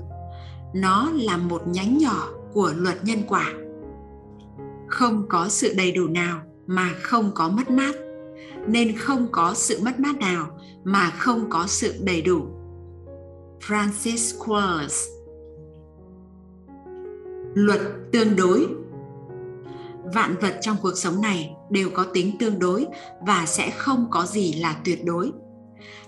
Nó 0.75 1.11
là 1.15 1.37
một 1.37 1.63
nhánh 1.67 1.99
nhỏ 1.99 2.29
của 2.55 2.73
luật 2.77 3.05
nhân 3.05 3.19
quả. 3.29 3.53
Không 4.89 5.29
có 5.29 5.49
sự 5.49 5.75
đầy 5.77 5.93
đủ 5.93 6.07
nào 6.09 6.41
mà 6.67 6.91
không 7.03 7.31
có 7.35 7.49
mất 7.49 7.71
mát, 7.71 7.95
nên 8.67 8.97
không 8.97 9.29
có 9.33 9.55
sự 9.55 9.79
mất 9.83 10.01
mát 10.01 10.19
nào 10.19 10.59
mà 10.85 11.11
không 11.11 11.51
có 11.51 11.65
sự 11.67 11.95
đầy 12.05 12.23
đủ. 12.23 12.47
Francis 13.61 14.39
Quarles 14.47 15.09
luật 17.55 17.81
tương 18.13 18.37
đối. 18.37 18.67
Vạn 20.15 20.37
vật 20.41 20.59
trong 20.61 20.77
cuộc 20.83 20.95
sống 20.95 21.21
này 21.23 21.57
đều 21.71 21.91
có 21.95 22.07
tính 22.15 22.39
tương 22.39 22.59
đối 22.59 22.87
và 23.27 23.45
sẽ 23.47 23.71
không 23.71 24.07
có 24.11 24.27
gì 24.27 24.53
là 24.53 24.81
tuyệt 24.85 25.05
đối. 25.05 25.33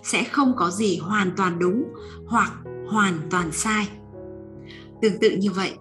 Sẽ 0.03 0.25
không 0.25 0.53
có 0.57 0.71
gì 0.71 0.99
hoàn 0.99 1.31
toàn 1.37 1.59
đúng 1.59 1.85
hoặc 2.27 2.53
hoàn 2.89 3.19
toàn 3.31 3.53
sai. 3.53 3.89
Tương 5.03 5.19
tự 5.19 5.31
như 5.31 5.51
vậy 5.51 5.73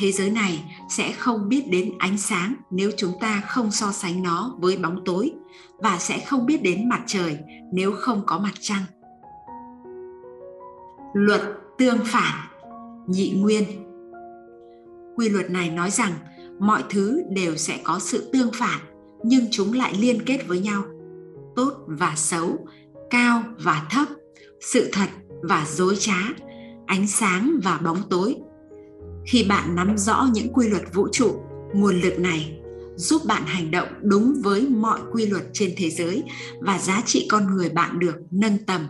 thế 0.00 0.12
giới 0.12 0.30
này 0.30 0.76
sẽ 0.88 1.12
không 1.12 1.48
biết 1.48 1.70
đến 1.70 1.92
ánh 1.98 2.18
sáng 2.18 2.54
nếu 2.70 2.90
chúng 2.96 3.12
ta 3.20 3.42
không 3.46 3.70
so 3.70 3.92
sánh 3.92 4.22
nó 4.22 4.54
với 4.58 4.76
bóng 4.76 5.02
tối 5.04 5.32
và 5.78 5.98
sẽ 5.98 6.18
không 6.26 6.46
biết 6.46 6.62
đến 6.62 6.88
mặt 6.88 7.02
trời 7.06 7.38
nếu 7.72 7.92
không 7.92 8.22
có 8.26 8.38
mặt 8.38 8.52
trăng. 8.60 8.82
Luật 11.14 11.40
tương 11.78 11.98
phản, 12.04 12.48
nhị 13.06 13.30
nguyên. 13.30 13.64
Quy 15.16 15.28
luật 15.28 15.50
này 15.50 15.70
nói 15.70 15.90
rằng 15.90 16.12
mọi 16.58 16.84
thứ 16.90 17.22
đều 17.30 17.56
sẽ 17.56 17.78
có 17.84 17.98
sự 17.98 18.30
tương 18.32 18.52
phản, 18.52 18.80
nhưng 19.24 19.44
chúng 19.50 19.72
lại 19.72 19.94
liên 19.98 20.24
kết 20.26 20.48
với 20.48 20.60
nhau. 20.60 20.82
Tốt 21.56 21.72
và 21.86 22.12
xấu, 22.16 22.58
cao 23.10 23.42
và 23.64 23.86
thấp, 23.90 24.08
sự 24.60 24.88
thật 24.92 25.08
và 25.42 25.66
dối 25.68 25.96
trá, 25.98 26.18
ánh 26.86 27.06
sáng 27.06 27.60
và 27.64 27.80
bóng 27.84 28.02
tối 28.10 28.36
khi 29.30 29.46
bạn 29.48 29.74
nắm 29.74 29.98
rõ 29.98 30.26
những 30.32 30.52
quy 30.52 30.68
luật 30.68 30.82
vũ 30.94 31.08
trụ, 31.12 31.42
nguồn 31.72 32.00
lực 32.00 32.18
này 32.18 32.60
giúp 32.96 33.22
bạn 33.26 33.42
hành 33.46 33.70
động 33.70 33.88
đúng 34.02 34.34
với 34.44 34.68
mọi 34.68 35.00
quy 35.12 35.26
luật 35.26 35.42
trên 35.52 35.74
thế 35.76 35.90
giới 35.90 36.22
và 36.60 36.78
giá 36.78 37.02
trị 37.06 37.26
con 37.30 37.56
người 37.56 37.68
bạn 37.68 37.98
được 37.98 38.16
nâng 38.30 38.58
tầm 38.66 38.86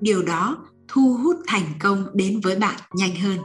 điều 0.00 0.22
đó 0.22 0.66
thu 0.88 1.16
hút 1.22 1.36
thành 1.46 1.64
công 1.80 2.06
đến 2.14 2.40
với 2.40 2.56
bạn 2.56 2.74
nhanh 2.94 3.16
hơn 3.16 3.38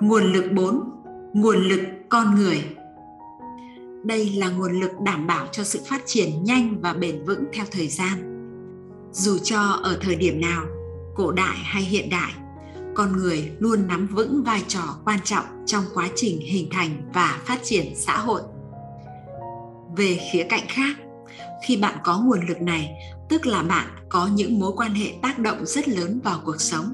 Nguồn 0.00 0.32
lực 0.32 0.52
4. 0.52 0.90
Nguồn 1.32 1.56
lực 1.56 1.80
con 2.08 2.34
người. 2.34 2.64
Đây 4.04 4.30
là 4.36 4.50
nguồn 4.50 4.80
lực 4.80 4.90
đảm 5.04 5.26
bảo 5.26 5.46
cho 5.52 5.64
sự 5.64 5.80
phát 5.88 6.02
triển 6.06 6.44
nhanh 6.44 6.80
và 6.80 6.92
bền 6.92 7.24
vững 7.24 7.44
theo 7.52 7.64
thời 7.70 7.88
gian. 7.88 8.37
Dù 9.12 9.38
cho 9.38 9.60
ở 9.60 9.98
thời 10.00 10.16
điểm 10.16 10.40
nào, 10.40 10.64
cổ 11.14 11.32
đại 11.32 11.56
hay 11.56 11.82
hiện 11.82 12.10
đại, 12.10 12.32
con 12.94 13.16
người 13.16 13.50
luôn 13.58 13.86
nắm 13.86 14.06
vững 14.06 14.42
vai 14.42 14.62
trò 14.68 14.96
quan 15.04 15.18
trọng 15.24 15.44
trong 15.66 15.84
quá 15.94 16.08
trình 16.16 16.40
hình 16.40 16.68
thành 16.70 17.10
và 17.14 17.40
phát 17.46 17.58
triển 17.62 17.92
xã 17.96 18.18
hội. 18.18 18.42
Về 19.96 20.18
khía 20.32 20.46
cạnh 20.48 20.64
khác, 20.68 20.96
khi 21.66 21.76
bạn 21.76 21.98
có 22.04 22.20
nguồn 22.20 22.46
lực 22.48 22.60
này, 22.60 22.90
tức 23.28 23.46
là 23.46 23.62
bạn 23.62 23.86
có 24.08 24.26
những 24.26 24.58
mối 24.58 24.72
quan 24.76 24.94
hệ 24.94 25.14
tác 25.22 25.38
động 25.38 25.66
rất 25.66 25.88
lớn 25.88 26.20
vào 26.24 26.40
cuộc 26.44 26.60
sống. 26.60 26.92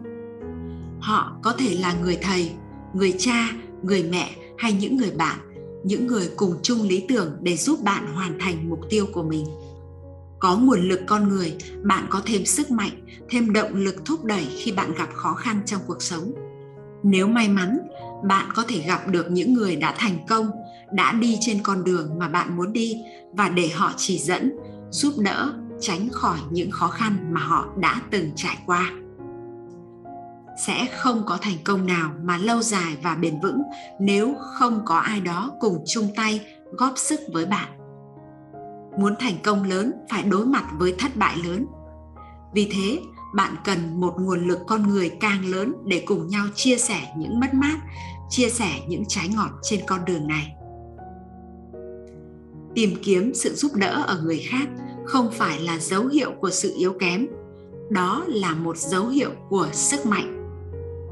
Họ 1.00 1.36
có 1.42 1.52
thể 1.58 1.76
là 1.80 1.94
người 2.02 2.18
thầy, 2.22 2.50
người 2.94 3.14
cha 3.18 3.48
người 3.82 4.02
mẹ 4.02 4.30
hay 4.58 4.72
những 4.72 4.96
người 4.96 5.10
bạn 5.10 5.38
những 5.84 6.06
người 6.06 6.30
cùng 6.36 6.58
chung 6.62 6.82
lý 6.82 7.04
tưởng 7.08 7.36
để 7.42 7.56
giúp 7.56 7.82
bạn 7.82 8.14
hoàn 8.14 8.38
thành 8.38 8.70
mục 8.70 8.80
tiêu 8.90 9.06
của 9.12 9.22
mình 9.22 9.46
có 10.44 10.56
nguồn 10.56 10.80
lực 10.80 11.00
con 11.06 11.28
người, 11.28 11.56
bạn 11.82 12.06
có 12.10 12.22
thêm 12.26 12.44
sức 12.46 12.70
mạnh, 12.70 12.92
thêm 13.28 13.52
động 13.52 13.74
lực 13.74 14.04
thúc 14.04 14.24
đẩy 14.24 14.46
khi 14.58 14.72
bạn 14.72 14.94
gặp 14.94 15.08
khó 15.14 15.34
khăn 15.34 15.60
trong 15.66 15.80
cuộc 15.86 16.02
sống. 16.02 16.32
Nếu 17.02 17.26
may 17.26 17.48
mắn, 17.48 17.78
bạn 18.24 18.48
có 18.54 18.64
thể 18.68 18.78
gặp 18.78 19.08
được 19.08 19.30
những 19.30 19.54
người 19.54 19.76
đã 19.76 19.94
thành 19.98 20.18
công, 20.28 20.50
đã 20.92 21.12
đi 21.12 21.38
trên 21.40 21.62
con 21.62 21.84
đường 21.84 22.18
mà 22.18 22.28
bạn 22.28 22.56
muốn 22.56 22.72
đi 22.72 22.96
và 23.32 23.48
để 23.48 23.68
họ 23.68 23.92
chỉ 23.96 24.18
dẫn, 24.18 24.52
giúp 24.90 25.14
đỡ, 25.18 25.52
tránh 25.80 26.08
khỏi 26.12 26.38
những 26.50 26.70
khó 26.70 26.88
khăn 26.88 27.16
mà 27.30 27.40
họ 27.40 27.66
đã 27.78 28.00
từng 28.10 28.30
trải 28.36 28.58
qua. 28.66 28.90
Sẽ 30.66 30.86
không 30.98 31.22
có 31.26 31.38
thành 31.40 31.58
công 31.64 31.86
nào 31.86 32.10
mà 32.24 32.38
lâu 32.38 32.62
dài 32.62 32.96
và 33.02 33.14
bền 33.14 33.40
vững 33.40 33.62
nếu 34.00 34.34
không 34.38 34.82
có 34.84 34.96
ai 34.96 35.20
đó 35.20 35.50
cùng 35.60 35.84
chung 35.86 36.08
tay 36.16 36.40
góp 36.72 36.92
sức 36.96 37.20
với 37.32 37.46
bạn 37.46 37.83
muốn 38.98 39.14
thành 39.18 39.34
công 39.42 39.62
lớn 39.62 39.92
phải 40.10 40.22
đối 40.22 40.46
mặt 40.46 40.64
với 40.78 40.94
thất 40.98 41.16
bại 41.16 41.36
lớn. 41.44 41.66
Vì 42.54 42.70
thế, 42.72 42.98
bạn 43.34 43.54
cần 43.64 44.00
một 44.00 44.14
nguồn 44.18 44.48
lực 44.48 44.58
con 44.66 44.88
người 44.88 45.10
càng 45.20 45.44
lớn 45.44 45.74
để 45.84 46.02
cùng 46.06 46.28
nhau 46.28 46.46
chia 46.54 46.76
sẻ 46.76 47.12
những 47.16 47.40
mất 47.40 47.54
mát, 47.54 47.78
chia 48.30 48.48
sẻ 48.48 48.70
những 48.88 49.04
trái 49.08 49.28
ngọt 49.28 49.50
trên 49.62 49.80
con 49.86 50.04
đường 50.04 50.26
này. 50.26 50.54
Tìm 52.74 52.90
kiếm 53.02 53.34
sự 53.34 53.54
giúp 53.54 53.72
đỡ 53.74 54.04
ở 54.06 54.20
người 54.22 54.38
khác 54.38 54.68
không 55.04 55.30
phải 55.32 55.60
là 55.60 55.78
dấu 55.78 56.06
hiệu 56.06 56.32
của 56.40 56.50
sự 56.50 56.74
yếu 56.78 56.92
kém, 56.92 57.26
đó 57.90 58.24
là 58.28 58.54
một 58.54 58.76
dấu 58.76 59.08
hiệu 59.08 59.30
của 59.48 59.68
sức 59.72 60.06
mạnh. 60.06 60.40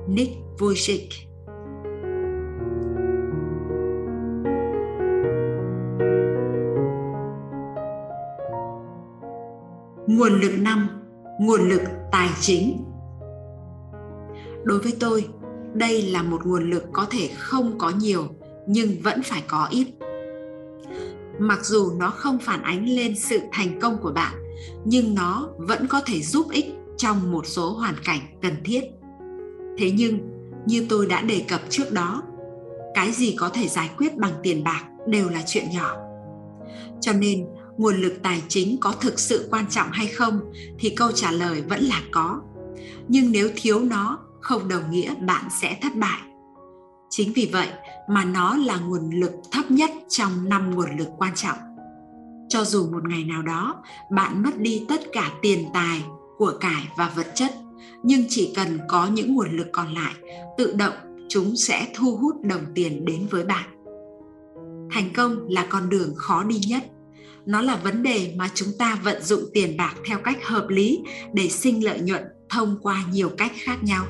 Nick 0.09 0.33
vujicic 0.59 1.32
nguồn 10.17 10.41
lực 10.41 10.53
năm, 10.59 10.89
nguồn 11.41 11.69
lực 11.69 11.81
tài 12.13 12.29
chính. 12.41 12.85
Đối 14.65 14.79
với 14.79 14.97
tôi, 15.01 15.29
đây 15.75 16.03
là 16.03 16.23
một 16.23 16.47
nguồn 16.47 16.71
lực 16.71 16.85
có 16.93 17.07
thể 17.11 17.31
không 17.39 17.79
có 17.79 17.91
nhiều, 17.91 18.27
nhưng 18.67 18.89
vẫn 19.03 19.23
phải 19.23 19.43
có 19.49 19.69
ít. 19.71 19.87
Mặc 21.39 21.65
dù 21.65 21.93
nó 21.99 22.11
không 22.11 22.39
phản 22.39 22.63
ánh 22.63 22.89
lên 22.89 23.17
sự 23.17 23.41
thành 23.53 23.81
công 23.81 23.99
của 24.03 24.13
bạn, 24.13 24.35
nhưng 24.85 25.15
nó 25.15 25.49
vẫn 25.57 25.87
có 25.89 26.01
thể 26.07 26.23
giúp 26.23 26.47
ích 26.51 26.67
trong 26.97 27.33
một 27.33 27.47
số 27.47 27.73
hoàn 27.73 27.95
cảnh 28.05 28.21
cần 28.43 28.55
thiết. 28.65 28.81
Thế 29.79 29.91
nhưng, 29.91 30.19
như 30.67 30.87
tôi 30.89 31.07
đã 31.07 31.23
đề 31.23 31.45
cập 31.49 31.61
trước 31.69 31.93
đó, 31.93 32.23
cái 32.95 33.13
gì 33.13 33.37
có 33.39 33.49
thể 33.49 33.69
giải 33.69 33.91
quyết 33.99 34.17
bằng 34.17 34.33
tiền 34.43 34.65
bạc 34.65 34.85
đều 35.07 35.29
là 35.29 35.43
chuyện 35.47 35.65
nhỏ. 35.75 35.97
Cho 37.01 37.13
nên 37.13 37.47
nguồn 37.77 37.97
lực 37.97 38.15
tài 38.23 38.43
chính 38.49 38.77
có 38.81 38.93
thực 39.01 39.21
sự 39.21 39.49
quan 39.51 39.67
trọng 39.71 39.89
hay 39.93 40.07
không, 40.07 40.41
thì 40.79 40.91
câu 40.91 41.13
trả 41.13 41.33
lời 41.33 41.63
vẫn 41.69 41.81
là 41.85 42.03
có. 42.11 42.41
Nhưng 43.09 43.33
nếu 43.33 43.51
thiếu 43.57 43.81
nó, 43.81 44.19
không 44.41 44.69
đồng 44.69 44.91
nghĩa 44.91 45.15
bạn 45.15 45.45
sẽ 45.61 45.79
thất 45.83 45.97
bại. 45.97 46.21
Chính 47.11 47.33
vì 47.33 47.51
vậy 47.53 47.69
mà 48.09 48.25
nó 48.25 48.57
là 48.57 48.77
nguồn 48.77 49.11
lực 49.11 49.33
thấp 49.51 49.71
nhất 49.71 49.91
trong 50.09 50.49
năm 50.49 50.75
nguồn 50.75 50.99
lực 50.99 51.09
quan 51.19 51.33
trọng. 51.35 51.59
Cho 52.49 52.65
dù 52.65 52.91
một 52.91 53.09
ngày 53.09 53.25
nào 53.25 53.43
đó, 53.43 53.83
bạn 54.11 54.43
mất 54.43 54.59
đi 54.59 54.85
tất 54.89 55.01
cả 55.13 55.31
tiền 55.43 55.67
tài, 55.75 56.05
của 56.39 56.53
cải 56.61 56.89
và 56.97 57.13
vật 57.17 57.27
chất, 57.35 57.55
nhưng 58.03 58.25
chỉ 58.29 58.53
cần 58.57 58.79
có 58.89 59.07
những 59.07 59.35
nguồn 59.35 59.57
lực 59.57 59.67
còn 59.73 59.95
lại, 59.95 60.15
tự 60.59 60.73
động 60.73 60.95
chúng 61.29 61.57
sẽ 61.57 61.89
thu 61.95 62.17
hút 62.17 62.37
đồng 62.43 62.65
tiền 62.75 63.05
đến 63.05 63.27
với 63.31 63.45
bạn. 63.45 63.69
Thành 64.91 65.11
công 65.15 65.49
là 65.49 65.67
con 65.71 65.89
đường 65.89 66.15
khó 66.17 66.45
đi 66.45 66.61
nhất 66.69 66.83
nó 67.47 67.61
là 67.61 67.77
vấn 67.77 68.03
đề 68.03 68.35
mà 68.37 68.51
chúng 68.55 68.69
ta 68.79 69.01
vận 69.05 69.23
dụng 69.23 69.43
tiền 69.55 69.77
bạc 69.77 69.95
theo 70.07 70.19
cách 70.25 70.45
hợp 70.45 70.67
lý 70.69 71.01
để 71.33 71.49
sinh 71.49 71.85
lợi 71.85 72.01
nhuận 72.01 72.23
thông 72.49 72.79
qua 72.83 73.05
nhiều 73.13 73.31
cách 73.39 73.53
khác 73.55 73.83
nhau. 73.83 74.07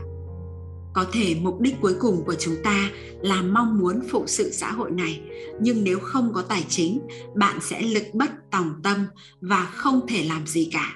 Có 0.95 1.07
thể 1.13 1.37
mục 1.43 1.61
đích 1.61 1.75
cuối 1.81 1.95
cùng 2.01 2.25
của 2.25 2.35
chúng 2.35 2.57
ta 2.65 2.91
là 3.21 3.43
mong 3.43 3.79
muốn 3.79 4.01
phụ 4.11 4.25
sự 4.27 4.51
xã 4.51 4.73
hội 4.73 4.91
này, 4.91 5.21
nhưng 5.61 5.85
nếu 5.85 5.99
không 6.01 6.33
có 6.35 6.43
tài 6.43 6.65
chính, 6.69 7.01
bạn 7.35 7.59
sẽ 7.61 7.83
lực 7.83 8.05
bất 8.13 8.31
tòng 8.51 8.81
tâm 8.83 9.07
và 9.41 9.65
không 9.65 10.07
thể 10.09 10.25
làm 10.25 10.47
gì 10.47 10.69
cả. 10.73 10.95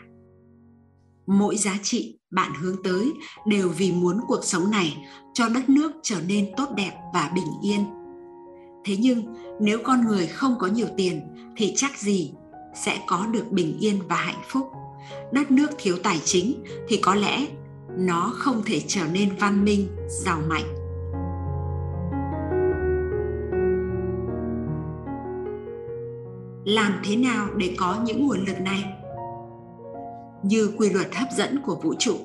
Mỗi 1.26 1.56
giá 1.56 1.78
trị 1.82 2.18
bạn 2.30 2.52
hướng 2.60 2.82
tới 2.82 3.12
đều 3.46 3.68
vì 3.68 3.92
muốn 3.92 4.20
cuộc 4.28 4.44
sống 4.44 4.70
này 4.70 4.96
cho 5.34 5.48
đất 5.48 5.68
nước 5.68 5.92
trở 6.02 6.16
nên 6.28 6.50
tốt 6.56 6.68
đẹp 6.76 6.92
và 7.14 7.30
bình 7.34 7.48
yên 7.62 7.84
thế 8.86 8.96
nhưng, 8.96 9.34
nếu 9.60 9.78
con 9.84 10.06
người 10.06 10.26
không 10.26 10.54
có 10.58 10.66
nhiều 10.66 10.86
tiền, 10.96 11.20
thì 11.56 11.72
chắc 11.76 11.98
gì 11.98 12.32
sẽ 12.74 12.98
có 13.06 13.26
được 13.32 13.50
bình 13.50 13.78
yên 13.80 13.98
và 14.08 14.16
hạnh 14.16 14.42
phúc? 14.48 14.70
Đất 15.32 15.50
nước 15.50 15.70
thiếu 15.78 15.96
tài 16.02 16.20
chính, 16.24 16.64
thì 16.88 16.96
có 16.96 17.14
lẽ 17.14 17.46
nó 17.98 18.32
không 18.34 18.62
thể 18.66 18.80
trở 18.86 19.00
nên 19.12 19.36
văn 19.40 19.64
minh, 19.64 19.88
giàu 20.08 20.40
mạnh. 20.48 20.74
Làm 26.64 26.92
thế 27.04 27.16
nào 27.16 27.48
để 27.56 27.74
có 27.78 27.96
những 28.04 28.26
nguồn 28.26 28.44
lực 28.44 28.60
này? 28.60 28.84
Như 30.42 30.72
quy 30.76 30.90
luật 30.90 31.14
hấp 31.14 31.28
dẫn 31.36 31.60
của 31.66 31.80
vũ 31.82 31.94
trụ, 31.98 32.16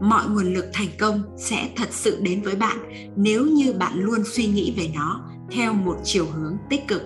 mọi 0.00 0.28
nguồn 0.28 0.54
lực 0.54 0.70
thành 0.72 0.88
công 0.98 1.22
sẽ 1.36 1.68
thật 1.76 1.88
sự 1.90 2.20
đến 2.22 2.42
với 2.42 2.56
bạn 2.56 2.78
nếu 3.16 3.46
như 3.46 3.72
bạn 3.72 3.92
luôn 3.94 4.22
suy 4.24 4.46
nghĩ 4.46 4.74
về 4.76 4.90
nó 4.94 5.29
theo 5.50 5.72
một 5.72 5.96
chiều 6.04 6.26
hướng 6.26 6.56
tích 6.70 6.88
cực. 6.88 7.02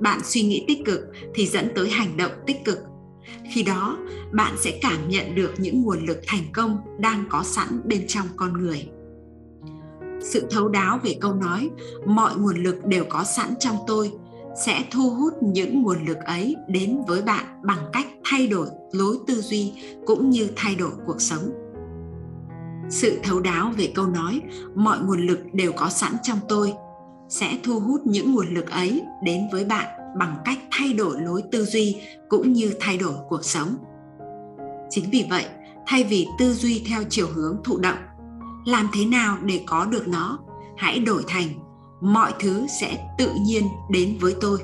Bạn 0.00 0.20
suy 0.24 0.42
nghĩ 0.42 0.64
tích 0.68 0.84
cực 0.84 1.00
thì 1.34 1.46
dẫn 1.46 1.68
tới 1.74 1.90
hành 1.90 2.16
động 2.16 2.32
tích 2.46 2.64
cực. 2.64 2.78
Khi 3.52 3.62
đó, 3.62 3.98
bạn 4.32 4.54
sẽ 4.58 4.78
cảm 4.82 5.08
nhận 5.08 5.34
được 5.34 5.50
những 5.58 5.82
nguồn 5.82 6.06
lực 6.06 6.20
thành 6.26 6.44
công 6.52 6.78
đang 6.98 7.24
có 7.30 7.42
sẵn 7.42 7.80
bên 7.84 8.06
trong 8.06 8.26
con 8.36 8.52
người. 8.52 8.88
Sự 10.20 10.46
thấu 10.50 10.68
đáo 10.68 11.00
về 11.02 11.16
câu 11.20 11.34
nói, 11.34 11.70
mọi 12.06 12.36
nguồn 12.36 12.62
lực 12.62 12.84
đều 12.84 13.04
có 13.08 13.24
sẵn 13.24 13.54
trong 13.60 13.76
tôi, 13.86 14.12
sẽ 14.66 14.84
thu 14.90 15.10
hút 15.10 15.32
những 15.40 15.82
nguồn 15.82 16.06
lực 16.06 16.18
ấy 16.26 16.56
đến 16.68 17.00
với 17.08 17.22
bạn 17.22 17.44
bằng 17.62 17.90
cách 17.92 18.06
thay 18.24 18.48
đổi 18.48 18.66
lối 18.92 19.16
tư 19.26 19.34
duy 19.34 19.72
cũng 20.06 20.30
như 20.30 20.48
thay 20.56 20.74
đổi 20.74 20.90
cuộc 21.06 21.20
sống. 21.20 21.52
Sự 22.90 23.18
thấu 23.22 23.40
đáo 23.40 23.72
về 23.76 23.92
câu 23.94 24.06
nói, 24.06 24.40
mọi 24.74 24.98
nguồn 24.98 25.26
lực 25.26 25.38
đều 25.52 25.72
có 25.72 25.88
sẵn 25.88 26.12
trong 26.22 26.38
tôi 26.48 26.72
sẽ 27.28 27.58
thu 27.62 27.80
hút 27.80 28.00
những 28.04 28.32
nguồn 28.32 28.54
lực 28.54 28.70
ấy 28.70 29.02
đến 29.22 29.40
với 29.52 29.64
bạn 29.64 29.86
bằng 30.18 30.36
cách 30.44 30.58
thay 30.70 30.92
đổi 30.92 31.20
lối 31.20 31.42
tư 31.52 31.64
duy 31.64 31.96
cũng 32.28 32.52
như 32.52 32.74
thay 32.80 32.98
đổi 32.98 33.14
cuộc 33.28 33.44
sống. 33.44 33.76
Chính 34.90 35.10
vì 35.12 35.26
vậy, 35.30 35.44
thay 35.86 36.04
vì 36.04 36.26
tư 36.38 36.54
duy 36.54 36.84
theo 36.88 37.02
chiều 37.08 37.26
hướng 37.34 37.56
thụ 37.64 37.78
động, 37.78 37.98
làm 38.66 38.88
thế 38.94 39.04
nào 39.04 39.38
để 39.44 39.60
có 39.66 39.84
được 39.84 40.08
nó, 40.08 40.38
hãy 40.76 40.98
đổi 40.98 41.22
thành, 41.28 41.48
mọi 42.00 42.32
thứ 42.40 42.66
sẽ 42.80 43.14
tự 43.18 43.30
nhiên 43.46 43.64
đến 43.90 44.18
với 44.20 44.34
tôi. 44.40 44.58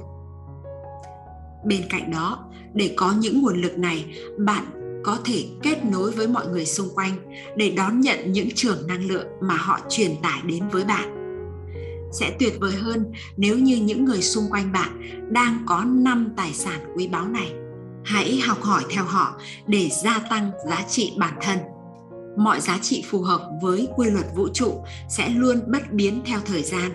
Bên 1.64 1.82
cạnh 1.90 2.10
đó, 2.10 2.44
để 2.74 2.94
có 2.96 3.12
những 3.12 3.42
nguồn 3.42 3.62
lực 3.62 3.78
này, 3.78 4.14
bạn 4.38 4.64
có 5.04 5.18
thể 5.24 5.44
kết 5.62 5.84
nối 5.84 6.10
với 6.10 6.28
mọi 6.28 6.46
người 6.46 6.66
xung 6.66 6.88
quanh 6.94 7.12
để 7.56 7.70
đón 7.70 8.00
nhận 8.00 8.32
những 8.32 8.48
trường 8.54 8.86
năng 8.86 9.08
lượng 9.08 9.26
mà 9.40 9.56
họ 9.56 9.78
truyền 9.88 10.10
tải 10.22 10.40
đến 10.44 10.68
với 10.72 10.84
bạn 10.84 11.17
sẽ 12.12 12.36
tuyệt 12.38 12.54
vời 12.60 12.72
hơn 12.72 13.12
nếu 13.36 13.58
như 13.58 13.76
những 13.76 14.04
người 14.04 14.22
xung 14.22 14.44
quanh 14.50 14.72
bạn 14.72 15.20
đang 15.32 15.64
có 15.66 15.84
năm 15.84 16.32
tài 16.36 16.52
sản 16.52 16.80
quý 16.96 17.08
báu 17.08 17.28
này. 17.28 17.52
Hãy 18.04 18.40
học 18.40 18.62
hỏi 18.62 18.84
theo 18.90 19.04
họ 19.04 19.40
để 19.66 19.88
gia 20.02 20.18
tăng 20.18 20.50
giá 20.66 20.84
trị 20.88 21.12
bản 21.18 21.34
thân. 21.40 21.58
Mọi 22.36 22.60
giá 22.60 22.78
trị 22.82 23.04
phù 23.10 23.22
hợp 23.22 23.50
với 23.62 23.88
quy 23.96 24.10
luật 24.10 24.26
vũ 24.36 24.48
trụ 24.48 24.84
sẽ 25.08 25.28
luôn 25.28 25.60
bất 25.66 25.92
biến 25.92 26.22
theo 26.24 26.40
thời 26.44 26.62
gian. 26.62 26.90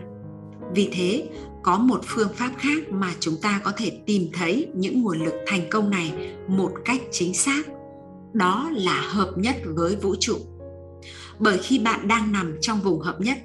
Vì 0.75 0.89
thế, 0.93 1.29
có 1.63 1.77
một 1.77 2.01
phương 2.05 2.33
pháp 2.35 2.51
khác 2.57 2.89
mà 2.89 3.13
chúng 3.19 3.35
ta 3.41 3.61
có 3.63 3.71
thể 3.77 3.99
tìm 4.05 4.29
thấy 4.33 4.67
những 4.75 5.01
nguồn 5.01 5.25
lực 5.25 5.33
thành 5.47 5.69
công 5.69 5.89
này 5.89 6.33
một 6.47 6.71
cách 6.85 7.01
chính 7.11 7.33
xác. 7.33 7.63
Đó 8.33 8.69
là 8.73 9.01
hợp 9.01 9.31
nhất 9.35 9.55
với 9.65 9.95
vũ 9.95 10.15
trụ. 10.19 10.37
Bởi 11.39 11.57
khi 11.57 11.79
bạn 11.79 12.07
đang 12.07 12.31
nằm 12.31 12.57
trong 12.61 12.81
vùng 12.81 12.99
hợp 12.99 13.21
nhất 13.21 13.37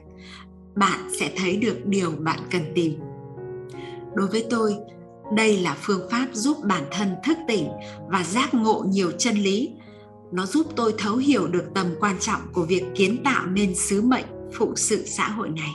bạn 0.78 1.10
sẽ 1.18 1.32
thấy 1.36 1.56
được 1.56 1.86
điều 1.86 2.10
bạn 2.10 2.38
cần 2.50 2.62
tìm. 2.74 3.00
Đối 4.14 4.28
với 4.28 4.46
tôi, 4.50 4.76
đây 5.36 5.58
là 5.58 5.76
phương 5.80 6.08
pháp 6.10 6.26
giúp 6.32 6.56
bản 6.64 6.82
thân 6.90 7.14
thức 7.24 7.38
tỉnh 7.48 7.68
và 8.08 8.24
giác 8.24 8.54
ngộ 8.54 8.84
nhiều 8.88 9.10
chân 9.18 9.36
lý. 9.36 9.70
Nó 10.32 10.46
giúp 10.46 10.66
tôi 10.76 10.94
thấu 10.98 11.16
hiểu 11.16 11.46
được 11.46 11.64
tầm 11.74 11.86
quan 12.00 12.16
trọng 12.20 12.40
của 12.52 12.62
việc 12.62 12.84
kiến 12.94 13.22
tạo 13.24 13.46
nên 13.46 13.74
sứ 13.74 14.02
mệnh 14.02 14.24
phụ 14.54 14.72
sự 14.76 15.06
xã 15.06 15.28
hội 15.28 15.48
này. 15.48 15.70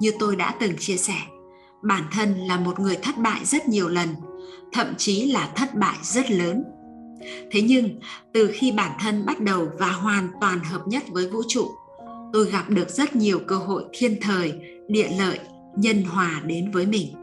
Như 0.00 0.12
tôi 0.18 0.36
đã 0.36 0.54
từng 0.60 0.76
chia 0.78 0.96
sẻ, 0.96 1.16
bản 1.82 2.02
thân 2.12 2.34
là 2.34 2.58
một 2.60 2.80
người 2.80 2.96
thất 3.02 3.18
bại 3.18 3.44
rất 3.44 3.68
nhiều 3.68 3.88
lần, 3.88 4.08
thậm 4.72 4.86
chí 4.98 5.32
là 5.32 5.52
thất 5.56 5.74
bại 5.74 5.96
rất 6.02 6.30
lớn. 6.30 6.64
Thế 7.50 7.62
nhưng, 7.62 8.00
từ 8.32 8.50
khi 8.54 8.72
bản 8.72 8.92
thân 9.00 9.26
bắt 9.26 9.40
đầu 9.40 9.68
và 9.78 9.88
hoàn 9.88 10.28
toàn 10.40 10.64
hợp 10.64 10.88
nhất 10.88 11.02
với 11.08 11.30
vũ 11.30 11.42
trụ 11.48 11.70
tôi 12.34 12.50
gặp 12.50 12.70
được 12.70 12.90
rất 12.90 13.16
nhiều 13.16 13.38
cơ 13.46 13.56
hội 13.56 13.84
thiên 13.92 14.20
thời, 14.20 14.54
địa 14.88 15.08
lợi, 15.18 15.38
nhân 15.76 16.02
hòa 16.02 16.42
đến 16.46 16.70
với 16.70 16.86
mình. 16.86 17.14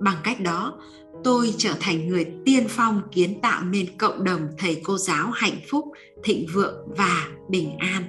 Bằng 0.00 0.16
cách 0.24 0.40
đó, 0.40 0.78
tôi 1.24 1.54
trở 1.58 1.72
thành 1.80 2.08
người 2.08 2.26
tiên 2.44 2.64
phong 2.68 3.02
kiến 3.12 3.40
tạo 3.40 3.64
nên 3.64 3.86
cộng 3.98 4.24
đồng 4.24 4.40
thầy 4.58 4.80
cô 4.84 4.98
giáo 4.98 5.30
hạnh 5.30 5.56
phúc, 5.70 5.84
thịnh 6.24 6.46
vượng 6.54 6.74
và 6.96 7.28
bình 7.48 7.76
an. 7.78 8.02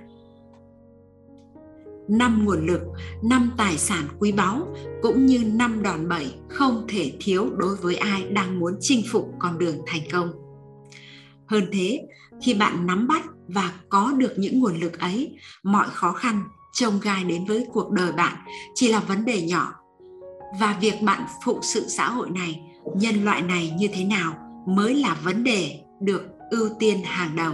Năm 2.10 2.46
nguồn 2.46 2.66
lực, 2.68 2.82
năm 3.24 3.52
tài 3.58 3.78
sản 3.78 4.04
quý 4.20 4.32
báu 4.32 4.76
cũng 5.02 5.26
như 5.26 5.44
năm 5.54 5.84
đòn 5.84 6.10
bẩy 6.10 6.34
không 6.50 6.86
thể 6.88 7.12
thiếu 7.20 7.50
đối 7.58 7.76
với 7.76 7.96
ai 7.96 8.24
đang 8.24 8.60
muốn 8.60 8.74
chinh 8.80 9.02
phục 9.12 9.32
con 9.40 9.58
đường 9.58 9.76
thành 9.86 10.02
công. 10.12 10.32
Hơn 11.46 11.64
thế, 11.72 12.08
khi 12.42 12.54
bạn 12.54 12.88
nắm 12.88 13.08
bắt 13.08 13.24
và 13.48 13.74
có 13.90 14.14
được 14.18 14.34
những 14.38 14.60
nguồn 14.60 14.80
lực 14.80 15.00
ấy, 15.00 15.38
mọi 15.64 15.88
khó 15.90 16.12
khăn 16.12 16.44
trông 16.74 17.00
gai 17.00 17.24
đến 17.24 17.46
với 17.46 17.68
cuộc 17.74 17.92
đời 17.92 18.12
bạn 18.12 18.36
chỉ 18.76 18.92
là 18.92 19.00
vấn 19.00 19.26
đề 19.26 19.42
nhỏ. 19.42 19.74
Và 20.60 20.78
việc 20.82 21.02
bạn 21.02 21.26
phụ 21.46 21.60
sự 21.62 21.88
xã 21.88 22.10
hội 22.10 22.30
này, 22.30 22.62
nhân 22.96 23.26
loại 23.26 23.42
này 23.42 23.74
như 23.78 23.88
thế 23.94 24.04
nào 24.04 24.34
mới 24.68 24.96
là 24.96 25.18
vấn 25.24 25.44
đề 25.44 25.80
được 26.02 26.22
ưu 26.52 26.70
tiên 26.80 26.98
hàng 27.04 27.36
đầu. 27.36 27.54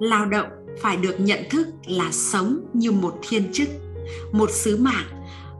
Lao 0.00 0.26
động 0.26 0.48
phải 0.82 0.96
được 0.96 1.14
nhận 1.18 1.38
thức 1.50 1.68
là 1.86 2.12
sống 2.12 2.60
như 2.72 2.92
một 2.92 3.18
thiên 3.22 3.52
chức, 3.52 3.68
một 4.32 4.50
sứ 4.50 4.76
mạng, 4.76 5.06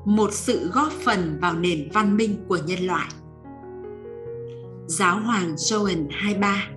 một 0.04 0.33
sự 0.33 0.70
góp 0.72 0.92
phần 0.92 1.38
vào 1.40 1.54
nền 1.54 1.88
văn 1.92 2.16
minh 2.16 2.44
của 2.48 2.59
nhân 2.66 2.87
loại. 2.87 3.09
Giáo 4.87 5.20
hoàng 5.20 5.54
Joan 5.54 6.07
23 6.11 6.68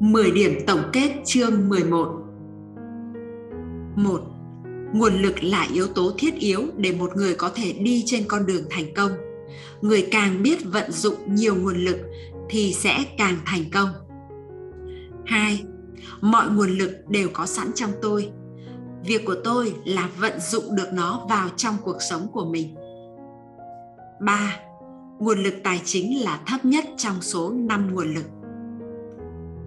10 0.00 0.30
điểm 0.30 0.58
tổng 0.66 0.82
kết 0.92 1.12
chương 1.24 1.68
11 1.68 2.22
1. 3.96 4.20
Nguồn 4.92 5.22
lực 5.22 5.44
là 5.44 5.66
yếu 5.72 5.86
tố 5.86 6.12
thiết 6.18 6.34
yếu 6.34 6.62
để 6.76 6.92
một 6.92 7.16
người 7.16 7.34
có 7.34 7.50
thể 7.54 7.72
đi 7.72 8.02
trên 8.06 8.24
con 8.28 8.46
đường 8.46 8.62
thành 8.70 8.94
công. 8.94 9.10
Người 9.80 10.08
càng 10.10 10.42
biết 10.42 10.58
vận 10.64 10.92
dụng 10.92 11.14
nhiều 11.34 11.54
nguồn 11.54 11.76
lực 11.76 11.96
thì 12.50 12.72
sẽ 12.72 13.04
càng 13.18 13.36
thành 13.44 13.64
công. 13.72 13.88
2. 15.26 15.64
Mọi 16.20 16.50
nguồn 16.50 16.70
lực 16.70 16.90
đều 17.08 17.28
có 17.32 17.46
sẵn 17.46 17.66
trong 17.74 17.90
tôi. 18.02 18.30
Việc 19.04 19.24
của 19.24 19.36
tôi 19.44 19.74
là 19.84 20.10
vận 20.18 20.40
dụng 20.40 20.76
được 20.76 20.88
nó 20.92 21.26
vào 21.30 21.48
trong 21.56 21.76
cuộc 21.82 21.98
sống 22.10 22.28
của 22.32 22.44
mình. 22.44 22.74
3. 24.20 24.56
Nguồn 25.18 25.42
lực 25.42 25.54
tài 25.64 25.80
chính 25.84 26.24
là 26.24 26.40
thấp 26.46 26.64
nhất 26.64 26.84
trong 26.96 27.22
số 27.22 27.50
5 27.50 27.94
nguồn 27.94 28.14
lực. 28.14 28.35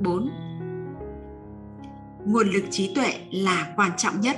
4. 0.02 0.30
Nguồn 2.26 2.50
lực 2.50 2.64
trí 2.72 2.94
tuệ 2.96 3.14
là 3.32 3.74
quan 3.76 3.92
trọng 3.98 4.22
nhất 4.22 4.38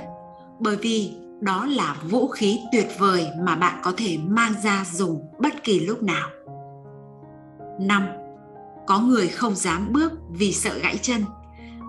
bởi 0.60 0.76
vì 0.76 1.14
đó 1.40 1.66
là 1.66 1.96
vũ 2.10 2.28
khí 2.28 2.60
tuyệt 2.72 2.86
vời 2.98 3.28
mà 3.44 3.56
bạn 3.56 3.80
có 3.82 3.92
thể 3.96 4.18
mang 4.26 4.52
ra 4.64 4.84
dùng 4.92 5.22
bất 5.38 5.64
kỳ 5.64 5.80
lúc 5.80 6.02
nào. 6.02 6.28
5. 7.80 8.06
Có 8.86 9.00
người 9.00 9.28
không 9.28 9.54
dám 9.54 9.92
bước 9.92 10.12
vì 10.30 10.52
sợ 10.52 10.78
gãy 10.82 10.96
chân, 11.02 11.24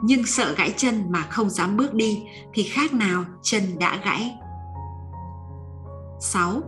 nhưng 0.04 0.26
sợ 0.26 0.54
gãy 0.58 0.74
chân 0.78 1.04
mà 1.10 1.22
không 1.22 1.50
dám 1.50 1.78
bước 1.78 1.94
đi 1.94 2.24
thì 2.54 2.64
khác 2.64 2.94
nào 2.94 3.26
chân 3.42 3.64
đã 3.80 4.02
gãy. 4.06 4.36
6. 6.20 6.62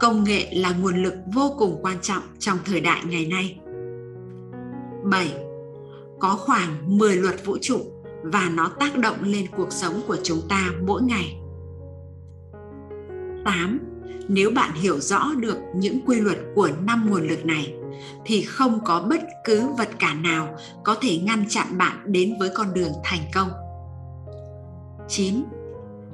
Công 0.00 0.24
nghệ 0.24 0.54
là 0.54 0.72
nguồn 0.72 1.02
lực 1.02 1.14
vô 1.34 1.54
cùng 1.58 1.78
quan 1.82 1.96
trọng 2.02 2.22
trong 2.38 2.58
thời 2.64 2.80
đại 2.80 3.00
ngày 3.04 3.26
nay. 3.26 3.60
7 5.04 5.49
có 6.20 6.36
khoảng 6.36 6.98
10 6.98 7.16
luật 7.16 7.44
vũ 7.44 7.58
trụ 7.60 7.80
và 8.22 8.50
nó 8.54 8.68
tác 8.80 8.98
động 8.98 9.16
lên 9.22 9.46
cuộc 9.56 9.72
sống 9.72 10.00
của 10.06 10.16
chúng 10.22 10.40
ta 10.48 10.70
mỗi 10.86 11.02
ngày. 11.02 11.36
8. 13.44 13.80
Nếu 14.28 14.50
bạn 14.50 14.74
hiểu 14.74 15.00
rõ 15.00 15.32
được 15.38 15.56
những 15.74 16.00
quy 16.06 16.20
luật 16.20 16.38
của 16.54 16.68
năm 16.86 17.06
nguồn 17.10 17.28
lực 17.28 17.44
này, 17.44 17.74
thì 18.24 18.42
không 18.42 18.80
có 18.84 19.06
bất 19.10 19.20
cứ 19.44 19.68
vật 19.78 19.88
cản 19.98 20.22
nào 20.22 20.56
có 20.84 20.96
thể 21.00 21.18
ngăn 21.18 21.44
chặn 21.48 21.78
bạn 21.78 21.96
đến 22.04 22.34
với 22.40 22.50
con 22.54 22.74
đường 22.74 22.92
thành 23.04 23.22
công. 23.34 23.48
9. 25.08 25.44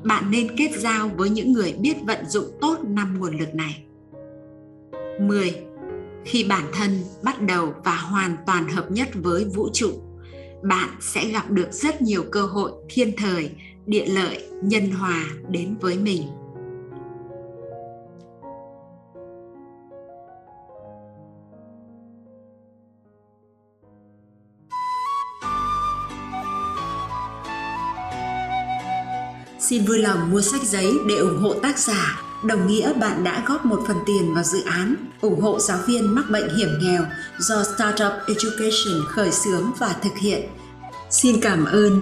Bạn 0.03 0.31
nên 0.31 0.57
kết 0.57 0.71
giao 0.79 1.09
với 1.17 1.31
những 1.31 1.53
người 1.53 1.73
biết 1.73 1.97
vận 2.07 2.27
dụng 2.29 2.47
tốt 2.61 2.79
năm 2.83 3.19
nguồn 3.19 3.39
lực 3.39 3.55
này. 3.55 3.83
10 5.21 5.66
khi 6.27 6.45
bản 6.45 6.65
thân 6.73 7.05
bắt 7.23 7.43
đầu 7.43 7.75
và 7.85 7.97
hoàn 7.97 8.37
toàn 8.47 8.69
hợp 8.69 8.91
nhất 8.91 9.09
với 9.15 9.45
vũ 9.45 9.69
trụ, 9.73 9.91
bạn 10.63 10.89
sẽ 11.01 11.29
gặp 11.29 11.51
được 11.51 11.73
rất 11.73 12.03
nhiều 12.03 12.25
cơ 12.33 12.43
hội 12.43 12.71
thiên 12.89 13.13
thời, 13.17 13.51
địa 13.87 14.07
lợi, 14.07 14.49
nhân 14.63 14.91
hòa 14.91 15.25
đến 15.49 15.77
với 15.81 15.99
mình. 15.99 16.23
Xin 29.59 29.85
vui 29.85 29.99
lòng 29.99 30.31
mua 30.31 30.41
sách 30.41 30.63
giấy 30.63 30.93
để 31.09 31.15
ủng 31.15 31.39
hộ 31.39 31.55
tác 31.55 31.79
giả 31.79 32.26
đồng 32.43 32.67
nghĩa 32.67 32.93
bạn 32.93 33.25
đã 33.25 33.43
góp 33.47 33.65
một 33.67 33.83
phần 33.87 33.97
tiền 34.07 34.35
vào 34.35 34.45
dự 34.45 34.63
án, 34.65 34.95
ủng 35.21 35.41
hộ 35.41 35.59
giáo 35.59 35.79
viên 35.87 36.15
mắc 36.15 36.25
bệnh 36.31 36.57
hiểm 36.57 36.69
nghèo 36.81 37.03
do 37.39 37.63
Startup 37.63 38.13
Education 38.29 39.05
khởi 39.09 39.33
xướng 39.33 39.73
và 39.79 39.97
thực 40.03 40.17
hiện. 40.19 40.41
Xin 41.11 41.41
cảm 41.41 41.65
ơn 41.65 42.01